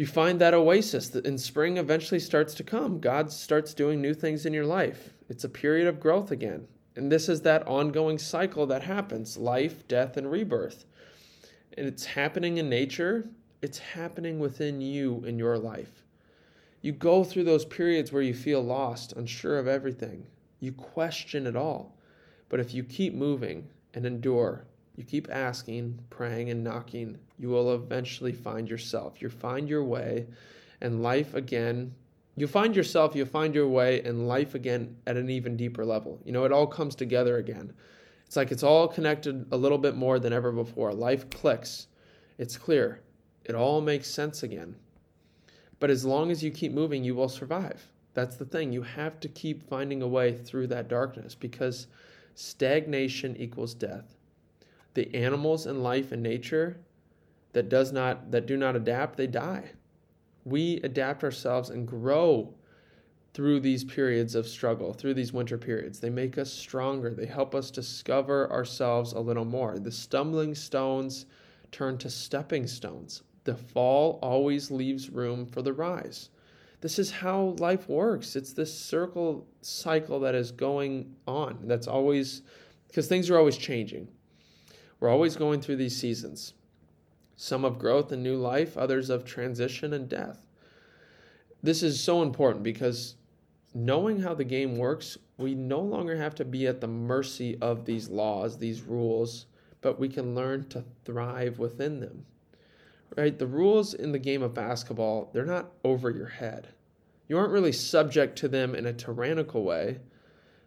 you 0.00 0.06
find 0.06 0.40
that 0.40 0.54
oasis 0.54 1.10
that 1.10 1.26
in 1.26 1.36
spring 1.36 1.76
eventually 1.76 2.18
starts 2.18 2.54
to 2.54 2.64
come. 2.64 3.00
God 3.00 3.30
starts 3.30 3.74
doing 3.74 4.00
new 4.00 4.14
things 4.14 4.46
in 4.46 4.54
your 4.54 4.64
life. 4.64 5.10
It's 5.28 5.44
a 5.44 5.48
period 5.50 5.86
of 5.86 6.00
growth 6.00 6.30
again. 6.30 6.66
And 6.96 7.12
this 7.12 7.28
is 7.28 7.42
that 7.42 7.68
ongoing 7.68 8.16
cycle 8.16 8.64
that 8.68 8.82
happens 8.82 9.36
life, 9.36 9.86
death, 9.88 10.16
and 10.16 10.30
rebirth. 10.30 10.86
And 11.76 11.86
it's 11.86 12.06
happening 12.06 12.56
in 12.56 12.70
nature, 12.70 13.28
it's 13.60 13.76
happening 13.76 14.38
within 14.38 14.80
you 14.80 15.22
in 15.26 15.38
your 15.38 15.58
life. 15.58 16.02
You 16.80 16.92
go 16.92 17.22
through 17.22 17.44
those 17.44 17.66
periods 17.66 18.10
where 18.10 18.22
you 18.22 18.32
feel 18.32 18.62
lost, 18.62 19.12
unsure 19.12 19.58
of 19.58 19.68
everything. 19.68 20.26
You 20.60 20.72
question 20.72 21.46
it 21.46 21.56
all. 21.56 21.94
But 22.48 22.58
if 22.60 22.72
you 22.72 22.84
keep 22.84 23.12
moving 23.12 23.68
and 23.92 24.06
endure, 24.06 24.64
you 24.96 25.04
keep 25.04 25.28
asking, 25.30 25.98
praying, 26.10 26.50
and 26.50 26.64
knocking, 26.64 27.18
you 27.38 27.48
will 27.48 27.74
eventually 27.74 28.32
find 28.32 28.68
yourself. 28.68 29.22
You 29.22 29.28
find 29.30 29.68
your 29.68 29.84
way, 29.84 30.26
and 30.80 31.02
life 31.02 31.34
again. 31.34 31.94
You 32.36 32.46
find 32.46 32.74
yourself, 32.74 33.14
you 33.14 33.24
find 33.24 33.54
your 33.54 33.68
way, 33.68 34.02
and 34.02 34.28
life 34.28 34.54
again 34.54 34.96
at 35.06 35.16
an 35.16 35.30
even 35.30 35.56
deeper 35.56 35.84
level. 35.84 36.20
You 36.24 36.32
know, 36.32 36.44
it 36.44 36.52
all 36.52 36.66
comes 36.66 36.94
together 36.94 37.38
again. 37.38 37.72
It's 38.26 38.36
like 38.36 38.52
it's 38.52 38.62
all 38.62 38.88
connected 38.88 39.46
a 39.50 39.56
little 39.56 39.78
bit 39.78 39.96
more 39.96 40.18
than 40.18 40.32
ever 40.32 40.52
before. 40.52 40.92
Life 40.92 41.30
clicks, 41.30 41.86
it's 42.38 42.56
clear, 42.56 43.00
it 43.44 43.54
all 43.54 43.80
makes 43.80 44.08
sense 44.08 44.42
again. 44.42 44.76
But 45.78 45.90
as 45.90 46.04
long 46.04 46.30
as 46.30 46.42
you 46.42 46.50
keep 46.50 46.72
moving, 46.72 47.04
you 47.04 47.14
will 47.14 47.28
survive. 47.28 47.90
That's 48.12 48.36
the 48.36 48.44
thing. 48.44 48.72
You 48.72 48.82
have 48.82 49.18
to 49.20 49.28
keep 49.28 49.68
finding 49.68 50.02
a 50.02 50.08
way 50.08 50.36
through 50.36 50.66
that 50.68 50.88
darkness 50.88 51.34
because 51.34 51.86
stagnation 52.34 53.36
equals 53.36 53.74
death 53.74 54.16
the 54.94 55.14
animals 55.14 55.66
in 55.66 55.82
life 55.82 56.12
and 56.12 56.22
nature 56.22 56.80
that 57.52 57.68
does 57.68 57.92
not 57.92 58.30
that 58.30 58.46
do 58.46 58.56
not 58.56 58.76
adapt 58.76 59.16
they 59.16 59.26
die. 59.26 59.72
We 60.44 60.80
adapt 60.82 61.22
ourselves 61.24 61.70
and 61.70 61.86
grow 61.86 62.54
through 63.32 63.60
these 63.60 63.84
periods 63.84 64.34
of 64.34 64.46
struggle 64.46 64.92
through 64.92 65.14
these 65.14 65.32
winter 65.32 65.58
periods. 65.58 66.00
They 66.00 66.10
make 66.10 66.38
us 66.38 66.52
stronger. 66.52 67.14
They 67.14 67.26
help 67.26 67.54
us 67.54 67.70
discover 67.70 68.50
ourselves 68.50 69.12
a 69.12 69.20
little 69.20 69.44
more. 69.44 69.78
The 69.78 69.92
stumbling 69.92 70.54
stones 70.54 71.26
turn 71.70 71.98
to 71.98 72.10
stepping 72.10 72.66
stones. 72.66 73.22
The 73.44 73.54
fall 73.54 74.18
always 74.22 74.70
leaves 74.70 75.10
room 75.10 75.46
for 75.46 75.62
the 75.62 75.72
rise. 75.72 76.30
This 76.80 76.98
is 76.98 77.10
how 77.10 77.54
life 77.58 77.88
works. 77.88 78.34
It's 78.36 78.52
this 78.52 78.76
circle 78.76 79.46
cycle 79.60 80.18
that 80.20 80.34
is 80.34 80.50
going 80.50 81.14
on. 81.28 81.58
That's 81.64 81.86
always 81.86 82.42
because 82.88 83.06
things 83.06 83.30
are 83.30 83.38
always 83.38 83.56
changing 83.56 84.08
we're 85.00 85.08
always 85.08 85.34
going 85.34 85.60
through 85.60 85.76
these 85.76 85.96
seasons 85.96 86.54
some 87.40 87.64
of 87.64 87.78
growth 87.78 88.12
and 88.12 88.22
new 88.22 88.36
life, 88.36 88.76
others 88.76 89.08
of 89.08 89.24
transition 89.24 89.94
and 89.94 90.10
death. 90.10 90.46
This 91.62 91.82
is 91.82 91.98
so 91.98 92.20
important 92.20 92.62
because 92.62 93.14
knowing 93.72 94.20
how 94.20 94.34
the 94.34 94.44
game 94.44 94.76
works, 94.76 95.16
we 95.38 95.54
no 95.54 95.80
longer 95.80 96.16
have 96.16 96.34
to 96.34 96.44
be 96.44 96.66
at 96.66 96.82
the 96.82 96.86
mercy 96.86 97.56
of 97.62 97.86
these 97.86 98.10
laws, 98.10 98.58
these 98.58 98.82
rules, 98.82 99.46
but 99.80 99.98
we 99.98 100.06
can 100.06 100.34
learn 100.34 100.68
to 100.68 100.84
thrive 101.06 101.58
within 101.58 102.00
them. 102.00 102.26
Right? 103.16 103.38
The 103.38 103.46
rules 103.46 103.94
in 103.94 104.12
the 104.12 104.18
game 104.18 104.42
of 104.42 104.52
basketball, 104.52 105.30
they're 105.32 105.46
not 105.46 105.72
over 105.82 106.10
your 106.10 106.28
head. 106.28 106.68
You 107.26 107.38
aren't 107.38 107.52
really 107.52 107.72
subject 107.72 108.36
to 108.40 108.48
them 108.48 108.74
in 108.74 108.84
a 108.84 108.92
tyrannical 108.92 109.64
way, 109.64 110.00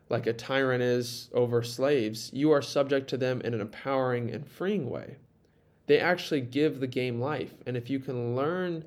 like 0.09 0.27
a 0.27 0.33
tyrant 0.33 0.83
is 0.83 1.29
over 1.33 1.63
slaves, 1.63 2.29
you 2.33 2.51
are 2.51 2.61
subject 2.61 3.09
to 3.09 3.17
them 3.17 3.41
in 3.41 3.53
an 3.53 3.61
empowering 3.61 4.31
and 4.31 4.47
freeing 4.47 4.89
way. 4.89 5.17
They 5.87 5.99
actually 5.99 6.41
give 6.41 6.79
the 6.79 6.87
game 6.87 7.19
life. 7.19 7.53
And 7.65 7.75
if 7.75 7.89
you 7.89 7.99
can 7.99 8.35
learn 8.35 8.85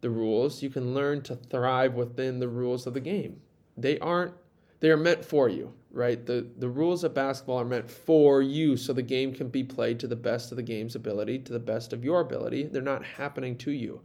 the 0.00 0.10
rules, 0.10 0.62
you 0.62 0.70
can 0.70 0.94
learn 0.94 1.22
to 1.22 1.36
thrive 1.36 1.94
within 1.94 2.38
the 2.38 2.48
rules 2.48 2.86
of 2.86 2.94
the 2.94 3.00
game. 3.00 3.40
They 3.76 3.98
aren't 3.98 4.34
they 4.78 4.90
are 4.90 4.96
meant 4.96 5.24
for 5.24 5.48
you, 5.48 5.72
right? 5.90 6.24
The 6.24 6.46
the 6.58 6.68
rules 6.68 7.02
of 7.02 7.14
basketball 7.14 7.60
are 7.60 7.64
meant 7.64 7.90
for 7.90 8.42
you 8.42 8.76
so 8.76 8.92
the 8.92 9.02
game 9.02 9.32
can 9.34 9.48
be 9.48 9.64
played 9.64 9.98
to 10.00 10.06
the 10.06 10.16
best 10.16 10.52
of 10.52 10.56
the 10.56 10.62
game's 10.62 10.94
ability, 10.94 11.40
to 11.40 11.52
the 11.52 11.58
best 11.58 11.92
of 11.92 12.04
your 12.04 12.20
ability. 12.20 12.64
They're 12.64 12.82
not 12.82 13.04
happening 13.04 13.56
to 13.58 13.70
you. 13.70 14.00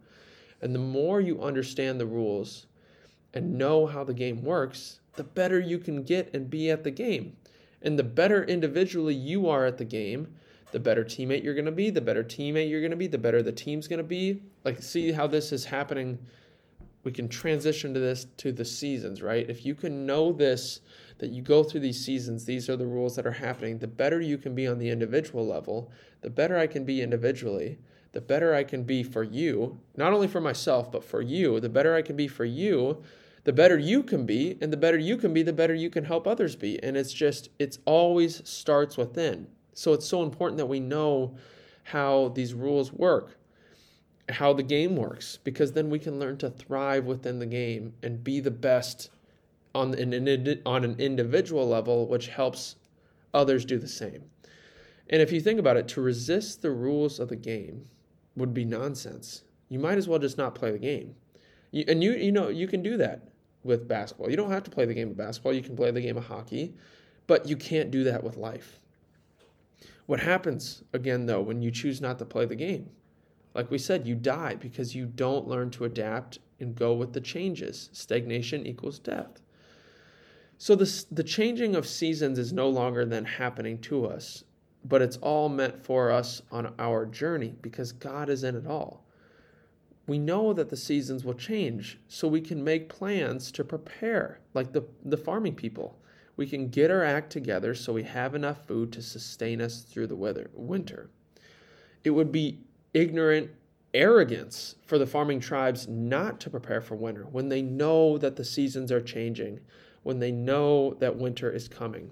And 0.61 0.73
the 0.73 0.79
more 0.79 1.21
you 1.21 1.41
understand 1.41 1.99
the 1.99 2.05
rules 2.05 2.67
and 3.33 3.57
know 3.57 3.85
how 3.85 4.03
the 4.03 4.13
game 4.13 4.43
works, 4.43 4.99
the 5.15 5.23
better 5.23 5.59
you 5.59 5.77
can 5.77 6.03
get 6.03 6.33
and 6.33 6.49
be 6.49 6.69
at 6.69 6.83
the 6.83 6.91
game. 6.91 7.35
And 7.81 7.97
the 7.97 8.03
better 8.03 8.43
individually 8.43 9.15
you 9.15 9.49
are 9.49 9.65
at 9.65 9.77
the 9.77 9.85
game, 9.85 10.35
the 10.71 10.79
better 10.79 11.03
teammate 11.03 11.43
you're 11.43 11.53
going 11.53 11.65
to 11.65 11.71
be, 11.71 11.89
the 11.89 12.01
better 12.01 12.23
teammate 12.23 12.69
you're 12.69 12.81
going 12.81 12.91
to 12.91 12.97
be, 12.97 13.07
the 13.07 13.17
better 13.17 13.41
the 13.41 13.51
team's 13.51 13.87
going 13.87 13.97
to 13.97 14.03
be. 14.03 14.41
Like, 14.63 14.81
see 14.81 15.11
how 15.11 15.27
this 15.27 15.51
is 15.51 15.65
happening. 15.65 16.19
We 17.03 17.11
can 17.11 17.27
transition 17.27 17.93
to 17.93 17.99
this 17.99 18.27
to 18.37 18.51
the 18.51 18.65
seasons, 18.65 19.21
right? 19.21 19.49
If 19.49 19.65
you 19.65 19.73
can 19.73 20.05
know 20.05 20.31
this, 20.31 20.81
that 21.17 21.31
you 21.31 21.41
go 21.41 21.63
through 21.63 21.81
these 21.81 22.03
seasons, 22.03 22.45
these 22.45 22.69
are 22.69 22.77
the 22.77 22.85
rules 22.85 23.15
that 23.15 23.25
are 23.25 23.31
happening, 23.31 23.79
the 23.79 23.87
better 23.87 24.21
you 24.21 24.37
can 24.37 24.55
be 24.55 24.67
on 24.67 24.77
the 24.77 24.89
individual 24.89 25.45
level, 25.45 25.91
the 26.21 26.29
better 26.29 26.57
I 26.57 26.67
can 26.67 26.85
be 26.85 27.01
individually, 27.01 27.79
the 28.11 28.21
better 28.21 28.53
I 28.53 28.63
can 28.63 28.83
be 28.83 29.03
for 29.03 29.23
you, 29.23 29.79
not 29.95 30.13
only 30.13 30.27
for 30.27 30.41
myself, 30.41 30.91
but 30.91 31.03
for 31.03 31.21
you, 31.21 31.59
the 31.59 31.69
better 31.69 31.95
I 31.95 32.01
can 32.01 32.15
be 32.15 32.27
for 32.27 32.45
you, 32.45 33.03
the 33.43 33.53
better 33.53 33.77
you 33.77 34.03
can 34.03 34.25
be, 34.25 34.57
and 34.61 34.71
the 34.71 34.77
better 34.77 34.97
you 34.97 35.17
can 35.17 35.33
be, 35.33 35.41
the 35.41 35.53
better 35.53 35.73
you 35.73 35.89
can 35.89 36.05
help 36.05 36.27
others 36.27 36.55
be. 36.55 36.81
And 36.83 36.95
it's 36.95 37.13
just, 37.13 37.49
it's 37.57 37.79
always 37.85 38.47
starts 38.47 38.97
within. 38.97 39.47
So 39.73 39.93
it's 39.93 40.05
so 40.05 40.21
important 40.21 40.57
that 40.57 40.67
we 40.67 40.79
know 40.79 41.35
how 41.83 42.29
these 42.29 42.53
rules 42.53 42.93
work, 42.93 43.37
how 44.29 44.53
the 44.53 44.63
game 44.63 44.95
works, 44.95 45.39
because 45.43 45.71
then 45.71 45.89
we 45.89 45.97
can 45.97 46.19
learn 46.19 46.37
to 46.37 46.49
thrive 46.49 47.05
within 47.05 47.39
the 47.39 47.45
game 47.47 47.93
and 48.03 48.23
be 48.23 48.39
the 48.39 48.51
best 48.51 49.09
on 49.73 49.93
an, 49.95 50.61
on 50.65 50.83
an 50.83 50.95
individual 50.99 51.67
level, 51.67 52.07
which 52.07 52.27
helps 52.27 52.75
others 53.33 53.65
do 53.65 53.79
the 53.79 53.87
same. 53.87 54.23
And 55.09 55.21
if 55.21 55.31
you 55.31 55.41
think 55.41 55.59
about 55.59 55.77
it, 55.77 55.87
to 55.89 56.01
resist 56.01 56.61
the 56.61 56.71
rules 56.71 57.19
of 57.19 57.29
the 57.29 57.35
game 57.35 57.87
would 58.35 58.53
be 58.53 58.65
nonsense. 58.65 59.43
You 59.67 59.79
might 59.79 59.97
as 59.97 60.07
well 60.07 60.19
just 60.19 60.37
not 60.37 60.55
play 60.55 60.71
the 60.71 60.77
game. 60.77 61.15
You, 61.71 61.85
and 61.87 62.03
you 62.03 62.11
you 62.13 62.31
know 62.31 62.49
you 62.49 62.67
can 62.67 62.81
do 62.81 62.97
that 62.97 63.30
with 63.63 63.87
basketball. 63.87 64.29
You 64.29 64.37
don't 64.37 64.51
have 64.51 64.63
to 64.63 64.71
play 64.71 64.85
the 64.85 64.93
game 64.93 65.09
of 65.09 65.17
basketball. 65.17 65.53
You 65.53 65.61
can 65.61 65.75
play 65.75 65.91
the 65.91 66.01
game 66.01 66.17
of 66.17 66.25
hockey, 66.25 66.73
but 67.27 67.47
you 67.47 67.55
can't 67.55 67.91
do 67.91 68.03
that 68.05 68.23
with 68.23 68.37
life. 68.37 68.79
What 70.05 70.19
happens 70.19 70.83
again 70.93 71.25
though 71.25 71.41
when 71.41 71.61
you 71.61 71.71
choose 71.71 72.01
not 72.01 72.19
to 72.19 72.25
play 72.25 72.45
the 72.45 72.55
game? 72.55 72.89
Like 73.53 73.69
we 73.69 73.77
said, 73.77 74.07
you 74.07 74.15
die 74.15 74.55
because 74.55 74.95
you 74.95 75.05
don't 75.05 75.47
learn 75.47 75.69
to 75.71 75.85
adapt 75.85 76.39
and 76.59 76.75
go 76.75 76.93
with 76.93 77.13
the 77.13 77.21
changes. 77.21 77.89
Stagnation 77.91 78.65
equals 78.65 78.99
death. 78.99 79.41
So 80.57 80.75
this, 80.75 81.05
the 81.05 81.23
changing 81.23 81.75
of 81.75 81.87
seasons 81.87 82.37
is 82.37 82.53
no 82.53 82.69
longer 82.69 83.05
then 83.05 83.25
happening 83.25 83.79
to 83.79 84.05
us, 84.05 84.43
but 84.85 85.01
it's 85.01 85.17
all 85.17 85.49
meant 85.49 85.83
for 85.83 86.11
us 86.11 86.41
on 86.51 86.73
our 86.77 87.05
journey 87.05 87.55
because 87.61 87.91
God 87.91 88.29
is 88.29 88.43
in 88.43 88.55
it 88.55 88.67
all. 88.67 89.03
We 90.11 90.19
know 90.19 90.51
that 90.51 90.67
the 90.67 90.75
seasons 90.75 91.23
will 91.23 91.35
change, 91.35 91.97
so 92.09 92.27
we 92.27 92.41
can 92.41 92.65
make 92.65 92.89
plans 92.89 93.49
to 93.53 93.63
prepare, 93.63 94.41
like 94.53 94.73
the, 94.73 94.83
the 95.05 95.15
farming 95.15 95.55
people. 95.55 96.01
We 96.35 96.47
can 96.47 96.67
get 96.67 96.91
our 96.91 97.01
act 97.01 97.31
together 97.31 97.73
so 97.73 97.93
we 97.93 98.03
have 98.03 98.35
enough 98.35 98.67
food 98.67 98.91
to 98.91 99.01
sustain 99.01 99.61
us 99.61 99.83
through 99.83 100.07
the 100.07 100.17
weather, 100.17 100.49
winter. 100.53 101.09
It 102.03 102.09
would 102.09 102.29
be 102.29 102.59
ignorant 102.93 103.51
arrogance 103.93 104.75
for 104.85 104.97
the 104.97 105.07
farming 105.07 105.39
tribes 105.39 105.87
not 105.87 106.41
to 106.41 106.49
prepare 106.49 106.81
for 106.81 106.95
winter 106.95 107.25
when 107.31 107.47
they 107.47 107.61
know 107.61 108.17
that 108.17 108.35
the 108.35 108.43
seasons 108.43 108.91
are 108.91 108.99
changing 108.99 109.61
when 110.03 110.19
they 110.19 110.33
know 110.33 110.93
that 110.95 111.15
winter 111.15 111.49
is 111.49 111.69
coming. 111.69 112.11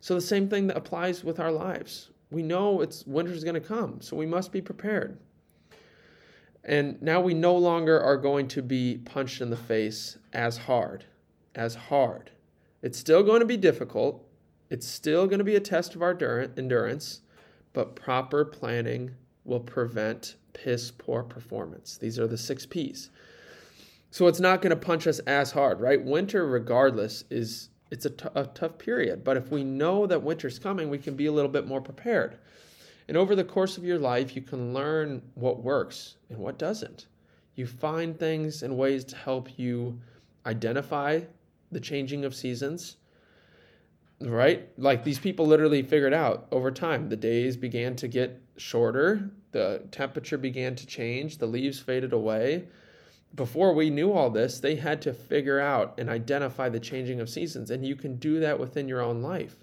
So 0.00 0.16
the 0.16 0.20
same 0.20 0.48
thing 0.48 0.66
that 0.66 0.76
applies 0.76 1.22
with 1.22 1.38
our 1.38 1.52
lives. 1.52 2.10
We 2.32 2.42
know 2.42 2.80
it's 2.80 3.06
winter 3.06 3.30
is 3.30 3.44
going 3.44 3.54
to 3.54 3.60
come, 3.60 4.00
so 4.00 4.16
we 4.16 4.26
must 4.26 4.50
be 4.50 4.60
prepared. 4.60 5.16
And 6.64 7.00
now 7.00 7.20
we 7.20 7.34
no 7.34 7.56
longer 7.56 8.00
are 8.00 8.16
going 8.16 8.48
to 8.48 8.62
be 8.62 8.98
punched 9.04 9.40
in 9.40 9.50
the 9.50 9.56
face 9.56 10.18
as 10.32 10.56
hard, 10.58 11.04
as 11.54 11.74
hard. 11.74 12.30
It's 12.82 12.98
still 12.98 13.22
going 13.22 13.40
to 13.40 13.46
be 13.46 13.56
difficult. 13.56 14.24
It's 14.70 14.86
still 14.86 15.26
going 15.26 15.38
to 15.38 15.44
be 15.44 15.56
a 15.56 15.60
test 15.60 15.94
of 15.94 16.02
our 16.02 16.16
endurance, 16.56 17.20
but 17.72 17.96
proper 17.96 18.44
planning 18.44 19.12
will 19.44 19.60
prevent 19.60 20.36
piss 20.52 20.90
poor 20.90 21.22
performance. 21.22 21.96
These 21.96 22.18
are 22.18 22.26
the 22.26 22.36
six 22.36 22.66
P's. 22.66 23.10
So 24.10 24.26
it's 24.26 24.40
not 24.40 24.62
going 24.62 24.70
to 24.70 24.76
punch 24.76 25.06
us 25.06 25.18
as 25.20 25.52
hard, 25.52 25.80
right? 25.80 26.02
Winter, 26.02 26.46
regardless, 26.46 27.24
is 27.30 27.70
it's 27.90 28.06
a, 28.06 28.10
t- 28.10 28.28
a 28.34 28.44
tough 28.46 28.78
period. 28.78 29.24
But 29.24 29.36
if 29.36 29.50
we 29.50 29.64
know 29.64 30.06
that 30.06 30.22
winter's 30.22 30.58
coming, 30.58 30.90
we 30.90 30.98
can 30.98 31.14
be 31.14 31.26
a 31.26 31.32
little 31.32 31.50
bit 31.50 31.66
more 31.66 31.80
prepared. 31.80 32.38
And 33.08 33.16
over 33.16 33.34
the 33.34 33.44
course 33.44 33.78
of 33.78 33.84
your 33.84 33.98
life, 33.98 34.36
you 34.36 34.42
can 34.42 34.74
learn 34.74 35.22
what 35.34 35.62
works 35.62 36.16
and 36.28 36.38
what 36.38 36.58
doesn't. 36.58 37.06
You 37.54 37.66
find 37.66 38.18
things 38.18 38.62
and 38.62 38.76
ways 38.76 39.04
to 39.06 39.16
help 39.16 39.58
you 39.58 39.98
identify 40.46 41.20
the 41.72 41.80
changing 41.80 42.24
of 42.24 42.34
seasons, 42.34 42.96
right? 44.20 44.68
Like 44.78 45.04
these 45.04 45.18
people 45.18 45.46
literally 45.46 45.82
figured 45.82 46.14
out 46.14 46.46
over 46.52 46.70
time. 46.70 47.08
The 47.08 47.16
days 47.16 47.56
began 47.56 47.96
to 47.96 48.08
get 48.08 48.40
shorter, 48.56 49.30
the 49.52 49.82
temperature 49.90 50.38
began 50.38 50.74
to 50.76 50.86
change, 50.86 51.38
the 51.38 51.46
leaves 51.46 51.80
faded 51.80 52.12
away 52.12 52.68
before 53.34 53.74
we 53.74 53.90
knew 53.90 54.12
all 54.12 54.30
this, 54.30 54.60
they 54.60 54.76
had 54.76 55.02
to 55.02 55.12
figure 55.12 55.60
out 55.60 55.94
and 55.98 56.08
identify 56.08 56.68
the 56.68 56.80
changing 56.80 57.20
of 57.20 57.28
seasons. 57.28 57.70
And 57.70 57.84
you 57.84 57.96
can 57.96 58.16
do 58.16 58.40
that 58.40 58.58
within 58.58 58.88
your 58.88 59.00
own 59.00 59.22
life. 59.22 59.56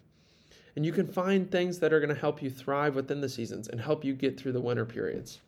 And 0.76 0.86
you 0.86 0.92
can 0.92 1.08
find 1.08 1.50
things 1.50 1.80
that 1.80 1.94
are 1.94 2.00
going 2.00 2.14
to 2.14 2.20
help 2.20 2.42
you 2.42 2.50
thrive 2.50 2.96
within 2.96 3.22
the 3.22 3.30
seasons 3.30 3.68
and 3.68 3.80
help 3.80 4.04
you 4.04 4.14
get 4.14 4.40
through 4.40 4.52
the 4.52 4.62
winter 4.62 4.86
periods. 4.86 5.40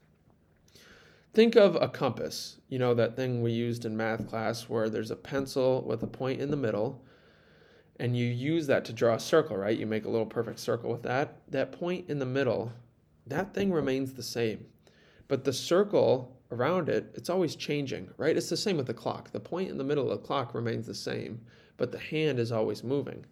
Think 1.33 1.55
of 1.55 1.75
a 1.75 1.89
compass, 1.89 2.57
you 2.69 2.79
know, 2.79 2.93
that 2.93 3.15
thing 3.15 3.41
we 3.41 3.51
used 3.51 3.85
in 3.85 3.95
math 3.97 4.27
class 4.27 4.69
where 4.69 4.89
there's 4.89 5.11
a 5.11 5.15
pencil 5.15 5.83
with 5.85 6.01
a 6.01 6.07
point 6.07 6.41
in 6.41 6.49
the 6.49 6.57
middle, 6.57 7.03
and 7.99 8.15
you 8.15 8.25
use 8.25 8.67
that 8.67 8.85
to 8.85 8.93
draw 8.93 9.15
a 9.15 9.19
circle, 9.19 9.57
right? 9.57 9.77
You 9.77 9.85
make 9.85 10.05
a 10.05 10.09
little 10.09 10.25
perfect 10.25 10.59
circle 10.59 10.91
with 10.91 11.03
that. 11.03 11.37
That 11.49 11.71
point 11.71 12.09
in 12.09 12.19
the 12.19 12.25
middle, 12.25 12.71
that 13.27 13.53
thing 13.53 13.71
remains 13.71 14.13
the 14.13 14.23
same. 14.23 14.65
But 15.27 15.43
the 15.43 15.53
circle 15.53 16.37
around 16.51 16.89
it, 16.89 17.11
it's 17.15 17.29
always 17.29 17.55
changing, 17.55 18.09
right? 18.17 18.37
It's 18.37 18.49
the 18.49 18.57
same 18.57 18.77
with 18.77 18.87
the 18.87 18.93
clock. 18.93 19.31
The 19.31 19.39
point 19.39 19.69
in 19.69 19.77
the 19.77 19.83
middle 19.83 20.09
of 20.09 20.21
the 20.21 20.25
clock 20.25 20.53
remains 20.53 20.87
the 20.87 20.95
same, 20.95 21.41
but 21.75 21.91
the 21.91 21.99
hand 21.99 22.39
is 22.39 22.51
always 22.51 22.83
moving. 22.83 23.25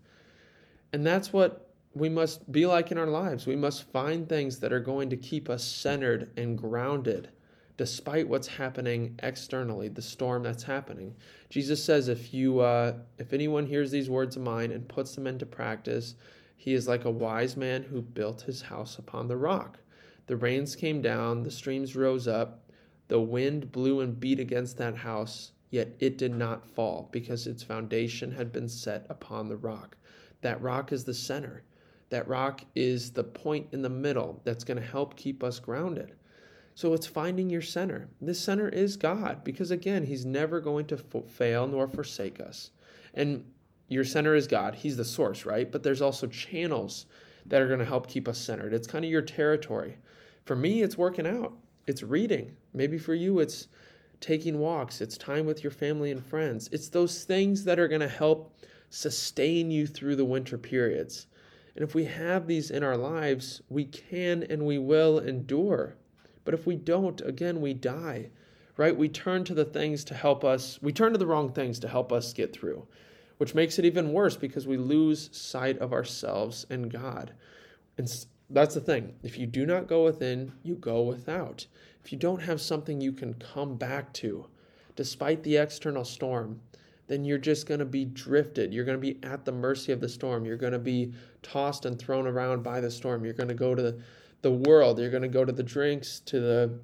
And 0.94 1.06
that's 1.06 1.32
what 1.32 1.65
we 1.96 2.10
must 2.10 2.52
be 2.52 2.66
like 2.66 2.92
in 2.92 2.98
our 2.98 3.08
lives. 3.08 3.48
We 3.48 3.56
must 3.56 3.90
find 3.92 4.28
things 4.28 4.60
that 4.60 4.74
are 4.74 4.82
going 4.82 5.10
to 5.12 5.18
keep 5.18 5.50
us 5.50 5.64
centered 5.64 6.30
and 6.36 6.58
grounded 6.58 7.30
despite 7.78 8.28
what's 8.28 8.48
happening 8.48 9.18
externally, 9.24 9.88
the 9.88 10.02
storm 10.02 10.44
that's 10.44 10.64
happening. 10.64 11.16
Jesus 11.50 11.84
says, 11.84 12.08
if 12.08 12.34
you, 12.34 12.60
uh, 12.60 12.94
if 13.18 13.34
anyone 13.34 13.66
hears 13.66 13.92
these 13.92 14.10
words 14.10 14.36
of 14.36 14.42
mine 14.42 14.72
and 14.72 14.88
puts 14.88 15.16
them 15.16 15.28
into 15.28 15.46
practice, 15.46 16.16
he 16.56 16.74
is 16.74 16.88
like 16.88 17.06
a 17.06 17.12
wise 17.12 17.58
man 17.58 17.84
who 17.84 18.02
built 18.02 18.42
his 18.42 18.62
house 18.62 18.98
upon 18.98 19.28
the 19.28 19.38
rock. 19.38 19.80
The 20.28 20.38
rains 20.38 20.76
came 20.76 21.02
down, 21.02 21.44
the 21.44 21.52
streams 21.52 21.96
rose 21.96 22.28
up, 22.28 22.70
the 23.08 23.20
wind 23.20 23.72
blew 23.72 24.02
and 24.02 24.20
beat 24.20 24.40
against 24.40 24.78
that 24.78 24.98
house, 24.98 25.52
yet 25.70 25.90
it 26.00 26.18
did 26.18 26.34
not 26.34 26.66
fall 26.66 27.10
because 27.12 27.46
its 27.46 27.64
foundation 27.64 28.32
had 28.32 28.52
been 28.52 28.70
set 28.70 29.06
upon 29.10 29.48
the 29.48 29.58
rock. 29.58 29.98
That 30.42 30.62
rock 30.62 30.92
is 30.92 31.04
the 31.04 31.14
center. 31.14 31.64
That 32.10 32.28
rock 32.28 32.62
is 32.76 33.12
the 33.12 33.24
point 33.24 33.68
in 33.72 33.82
the 33.82 33.90
middle 33.90 34.42
that's 34.44 34.64
going 34.64 34.80
to 34.80 34.86
help 34.86 35.16
keep 35.16 35.44
us 35.44 35.60
grounded. 35.60 36.14
So 36.76 36.94
it's 36.94 37.08
finding 37.08 37.50
your 37.50 37.62
center. 37.62 38.10
This 38.22 38.40
center 38.40 38.70
is 38.70 38.98
God 38.98 39.44
because, 39.44 39.72
again, 39.72 40.04
He's 40.04 40.26
never 40.26 40.60
going 40.60 40.86
to 40.88 40.98
fail 40.98 41.68
nor 41.68 41.88
forsake 41.88 42.40
us. 42.40 42.72
And 43.14 43.46
your 43.88 44.04
center 44.04 44.36
is 44.36 44.48
God. 44.48 44.76
He's 44.76 44.98
the 44.98 45.06
source, 45.06 45.46
right? 45.46 45.72
But 45.72 45.84
there's 45.84 46.02
also 46.02 46.28
channels 46.28 47.06
that 47.46 47.62
are 47.62 47.68
going 47.68 47.80
to 47.80 47.86
help 47.86 48.08
keep 48.08 48.28
us 48.28 48.38
centered. 48.38 48.74
It's 48.74 48.88
kind 48.88 49.06
of 49.06 49.12
your 49.12 49.22
territory. 49.22 49.98
For 50.46 50.56
me, 50.56 50.82
it's 50.82 50.98
working 50.98 51.28
out 51.28 51.54
it's 51.88 52.04
reading. 52.04 52.56
Maybe 52.74 52.98
for 52.98 53.14
you, 53.14 53.40
it's 53.40 53.68
taking 54.20 54.60
walks, 54.60 55.02
it's 55.02 55.18
time 55.18 55.46
with 55.46 55.64
your 55.64 55.72
family 55.72 56.12
and 56.12 56.26
friends. 56.26 56.70
It's 56.72 56.90
those 56.90 57.24
things 57.24 57.64
that 57.66 57.80
are 57.80 57.88
going 57.88 58.02
to 58.02 58.08
help 58.08 58.58
sustain 58.90 59.70
you 59.72 59.86
through 59.86 60.16
the 60.16 60.26
winter 60.26 60.58
periods. 60.58 61.28
And 61.76 61.84
if 61.84 61.94
we 61.94 62.06
have 62.06 62.48
these 62.48 62.72
in 62.72 62.84
our 62.84 62.96
lives, 62.96 63.62
we 63.70 63.86
can 63.86 64.44
and 64.44 64.66
we 64.66 64.78
will 64.78 65.20
endure. 65.20 65.96
But 66.46 66.54
if 66.54 66.66
we 66.66 66.76
don't, 66.76 67.20
again, 67.22 67.60
we 67.60 67.74
die, 67.74 68.30
right? 68.78 68.96
We 68.96 69.10
turn 69.10 69.44
to 69.46 69.54
the 69.54 69.66
things 69.66 70.04
to 70.06 70.14
help 70.14 70.46
us, 70.46 70.80
we 70.82 70.94
turn 70.94 71.12
to 71.12 71.18
the 71.18 71.26
wrong 71.26 71.52
things 71.52 71.80
to 71.80 71.90
help 71.90 72.14
us 72.14 72.34
get 72.34 72.54
through, 72.54 72.88
which 73.38 73.56
makes 73.56 73.78
it 73.78 73.86
even 73.86 74.14
worse 74.14 74.38
because 74.38 74.68
we 74.68 74.78
lose 74.78 75.30
sight 75.34 75.78
of 75.80 75.92
ourselves 75.92 76.66
and 76.70 76.92
God. 76.92 77.34
And 77.98 78.08
that's 78.50 78.76
the 78.76 78.82
thing. 78.82 79.16
If 79.24 79.38
you 79.38 79.48
do 79.48 79.66
not 79.66 79.88
go 79.88 80.06
within, 80.06 80.54
you 80.64 80.76
go 80.76 81.02
without. 81.02 81.66
If 82.04 82.12
you 82.12 82.18
don't 82.18 82.44
have 82.44 82.62
something 82.62 83.02
you 83.02 83.12
can 83.12 83.34
come 83.34 83.76
back 83.76 84.14
to, 84.14 84.48
despite 84.96 85.44
the 85.44 85.58
external 85.58 86.06
storm, 86.06 86.62
then 87.08 87.24
you're 87.24 87.38
just 87.38 87.68
going 87.68 87.80
to 87.80 87.86
be 87.86 88.06
drifted. 88.06 88.74
You're 88.74 88.86
going 88.86 88.98
to 88.98 89.02
be 89.02 89.20
at 89.24 89.46
the 89.46 89.52
mercy 89.52 89.92
of 89.92 90.02
the 90.02 90.10
storm. 90.10 90.46
You're 90.46 90.58
going 90.58 90.74
to 90.74 90.80
be 90.80 91.14
tossed 91.44 91.86
and 91.86 92.00
thrown 92.00 92.26
around 92.26 92.64
by 92.64 92.80
the 92.82 92.90
storm. 92.90 93.24
You're 93.24 93.34
going 93.34 93.50
to 93.50 93.54
go 93.54 93.76
to 93.76 93.96
the, 94.42 94.52
world. 94.52 95.00
You're 95.00 95.10
going 95.10 95.24
to 95.24 95.28
go 95.28 95.44
to 95.44 95.52
the 95.52 95.64
drinks, 95.64 96.20
to 96.22 96.40
the 96.40 96.80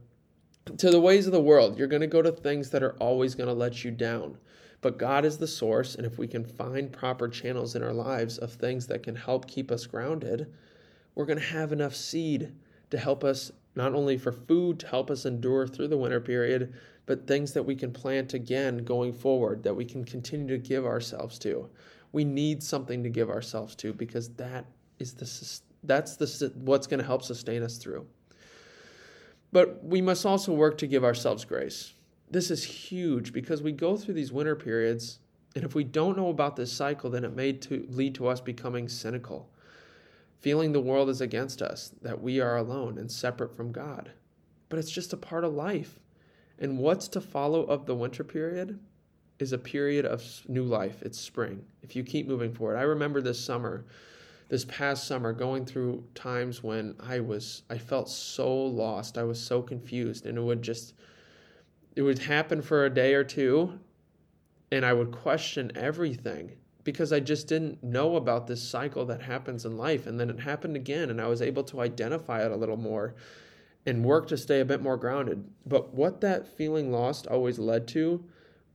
to 0.77 0.89
the 0.89 0.99
ways 0.99 1.27
of 1.27 1.31
the 1.31 1.41
world. 1.41 1.77
You're 1.77 1.87
going 1.87 2.01
to 2.01 2.07
go 2.07 2.23
to 2.23 2.31
things 2.31 2.71
that 2.71 2.81
are 2.81 2.95
always 2.99 3.35
going 3.35 3.49
to 3.49 3.53
let 3.53 3.83
you 3.83 3.91
down. 3.91 4.37
But 4.81 4.97
God 4.97 5.25
is 5.25 5.37
the 5.37 5.47
source, 5.47 5.93
and 5.93 6.05
if 6.05 6.17
we 6.17 6.27
can 6.27 6.43
find 6.43 6.91
proper 6.91 7.27
channels 7.27 7.75
in 7.75 7.83
our 7.83 7.93
lives 7.93 8.39
of 8.39 8.51
things 8.51 8.87
that 8.87 9.03
can 9.03 9.15
help 9.15 9.47
keep 9.47 9.71
us 9.71 9.85
grounded, 9.85 10.51
we're 11.13 11.25
going 11.25 11.37
to 11.37 11.45
have 11.45 11.71
enough 11.71 11.95
seed 11.95 12.51
to 12.89 12.97
help 12.97 13.23
us 13.23 13.51
not 13.75 13.93
only 13.93 14.17
for 14.17 14.31
food 14.31 14.79
to 14.79 14.87
help 14.87 15.11
us 15.11 15.25
endure 15.25 15.67
through 15.67 15.87
the 15.87 15.97
winter 15.97 16.19
period, 16.19 16.73
but 17.11 17.27
things 17.27 17.51
that 17.51 17.63
we 17.63 17.75
can 17.75 17.91
plant 17.91 18.33
again 18.33 18.77
going 18.85 19.11
forward 19.11 19.63
that 19.63 19.75
we 19.75 19.83
can 19.83 20.05
continue 20.05 20.47
to 20.47 20.57
give 20.57 20.85
ourselves 20.85 21.37
to. 21.37 21.69
We 22.13 22.23
need 22.23 22.63
something 22.63 23.03
to 23.03 23.09
give 23.09 23.29
ourselves 23.29 23.75
to 23.75 23.91
because 23.91 24.29
that 24.35 24.63
is 24.97 25.13
the 25.15 25.59
that's 25.83 26.15
the 26.15 26.53
what's 26.55 26.87
going 26.87 27.01
to 27.01 27.05
help 27.05 27.21
sustain 27.21 27.63
us 27.63 27.75
through. 27.75 28.07
But 29.51 29.83
we 29.83 30.01
must 30.01 30.25
also 30.25 30.53
work 30.53 30.77
to 30.77 30.87
give 30.87 31.03
ourselves 31.03 31.43
grace. 31.43 31.91
This 32.29 32.49
is 32.49 32.63
huge 32.63 33.33
because 33.33 33.61
we 33.61 33.73
go 33.73 33.97
through 33.97 34.13
these 34.13 34.31
winter 34.31 34.55
periods 34.55 35.19
and 35.53 35.65
if 35.65 35.75
we 35.75 35.83
don't 35.83 36.15
know 36.15 36.29
about 36.29 36.55
this 36.55 36.71
cycle 36.71 37.09
then 37.09 37.25
it 37.25 37.35
may 37.35 37.51
to 37.51 37.85
lead 37.89 38.15
to 38.15 38.29
us 38.29 38.39
becoming 38.39 38.87
cynical 38.87 39.49
feeling 40.39 40.71
the 40.71 40.79
world 40.79 41.09
is 41.09 41.19
against 41.19 41.61
us, 41.61 41.91
that 42.01 42.21
we 42.21 42.39
are 42.39 42.57
alone 42.57 42.97
and 42.97 43.11
separate 43.11 43.55
from 43.55 43.71
God. 43.71 44.11
But 44.69 44.79
it's 44.79 44.89
just 44.89 45.13
a 45.13 45.17
part 45.17 45.43
of 45.43 45.53
life. 45.53 45.99
And 46.61 46.77
what's 46.77 47.07
to 47.09 47.21
follow 47.21 47.63
of 47.63 47.87
the 47.87 47.95
winter 47.95 48.23
period 48.23 48.79
is 49.39 49.51
a 49.51 49.57
period 49.57 50.05
of 50.05 50.23
new 50.47 50.63
life. 50.63 51.01
It's 51.01 51.19
spring. 51.19 51.65
If 51.81 51.95
you 51.95 52.03
keep 52.03 52.27
moving 52.27 52.53
forward. 52.53 52.77
I 52.77 52.83
remember 52.83 53.19
this 53.19 53.43
summer, 53.43 53.85
this 54.47 54.63
past 54.65 55.07
summer, 55.07 55.33
going 55.33 55.65
through 55.65 56.03
times 56.13 56.61
when 56.61 56.95
I 56.99 57.19
was, 57.19 57.63
I 57.71 57.79
felt 57.79 58.07
so 58.07 58.55
lost. 58.55 59.17
I 59.17 59.23
was 59.23 59.41
so 59.41 59.63
confused. 59.63 60.27
And 60.27 60.37
it 60.37 60.41
would 60.41 60.61
just, 60.61 60.93
it 61.95 62.03
would 62.03 62.19
happen 62.19 62.61
for 62.61 62.85
a 62.85 62.93
day 62.93 63.15
or 63.15 63.23
two. 63.23 63.79
And 64.71 64.85
I 64.85 64.93
would 64.93 65.11
question 65.11 65.71
everything 65.73 66.51
because 66.83 67.11
I 67.11 67.19
just 67.19 67.47
didn't 67.47 67.83
know 67.83 68.17
about 68.17 68.45
this 68.45 68.61
cycle 68.61 69.05
that 69.05 69.23
happens 69.23 69.65
in 69.65 69.77
life. 69.77 70.05
And 70.05 70.19
then 70.19 70.29
it 70.29 70.39
happened 70.39 70.75
again, 70.75 71.09
and 71.09 71.19
I 71.19 71.27
was 71.27 71.41
able 71.41 71.63
to 71.65 71.81
identify 71.81 72.45
it 72.45 72.51
a 72.51 72.55
little 72.55 72.77
more 72.77 73.15
and 73.85 74.05
work 74.05 74.27
to 74.27 74.38
stay 74.38 74.59
a 74.59 74.65
bit 74.65 74.81
more 74.81 74.97
grounded. 74.97 75.43
But 75.65 75.93
what 75.93 76.21
that 76.21 76.47
feeling 76.47 76.91
lost 76.91 77.27
always 77.27 77.59
led 77.59 77.88
to 77.89 78.23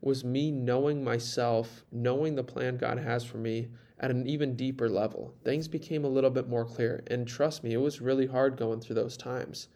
was 0.01 0.25
me 0.25 0.51
knowing 0.51 1.03
myself, 1.03 1.85
knowing 1.91 2.35
the 2.35 2.45
plan 2.45 2.77
God 2.77 2.99
has 2.99 3.25
for 3.25 3.39
me 3.39 3.69
at 3.99 4.11
an 4.11 4.27
even 4.27 4.57
deeper 4.57 4.89
level. 4.89 5.35
Things 5.45 5.69
became 5.69 6.05
a 6.05 6.09
little 6.09 6.31
bit 6.31 6.49
more 6.49 6.65
clear. 6.65 7.03
And 7.07 7.27
trust 7.27 7.65
me, 7.65 7.73
it 7.73 7.79
was 7.79 8.01
really 8.01 8.27
hard 8.27 8.57
going 8.57 8.81
through 8.81 8.97
those 8.97 9.17
times. 9.17 9.69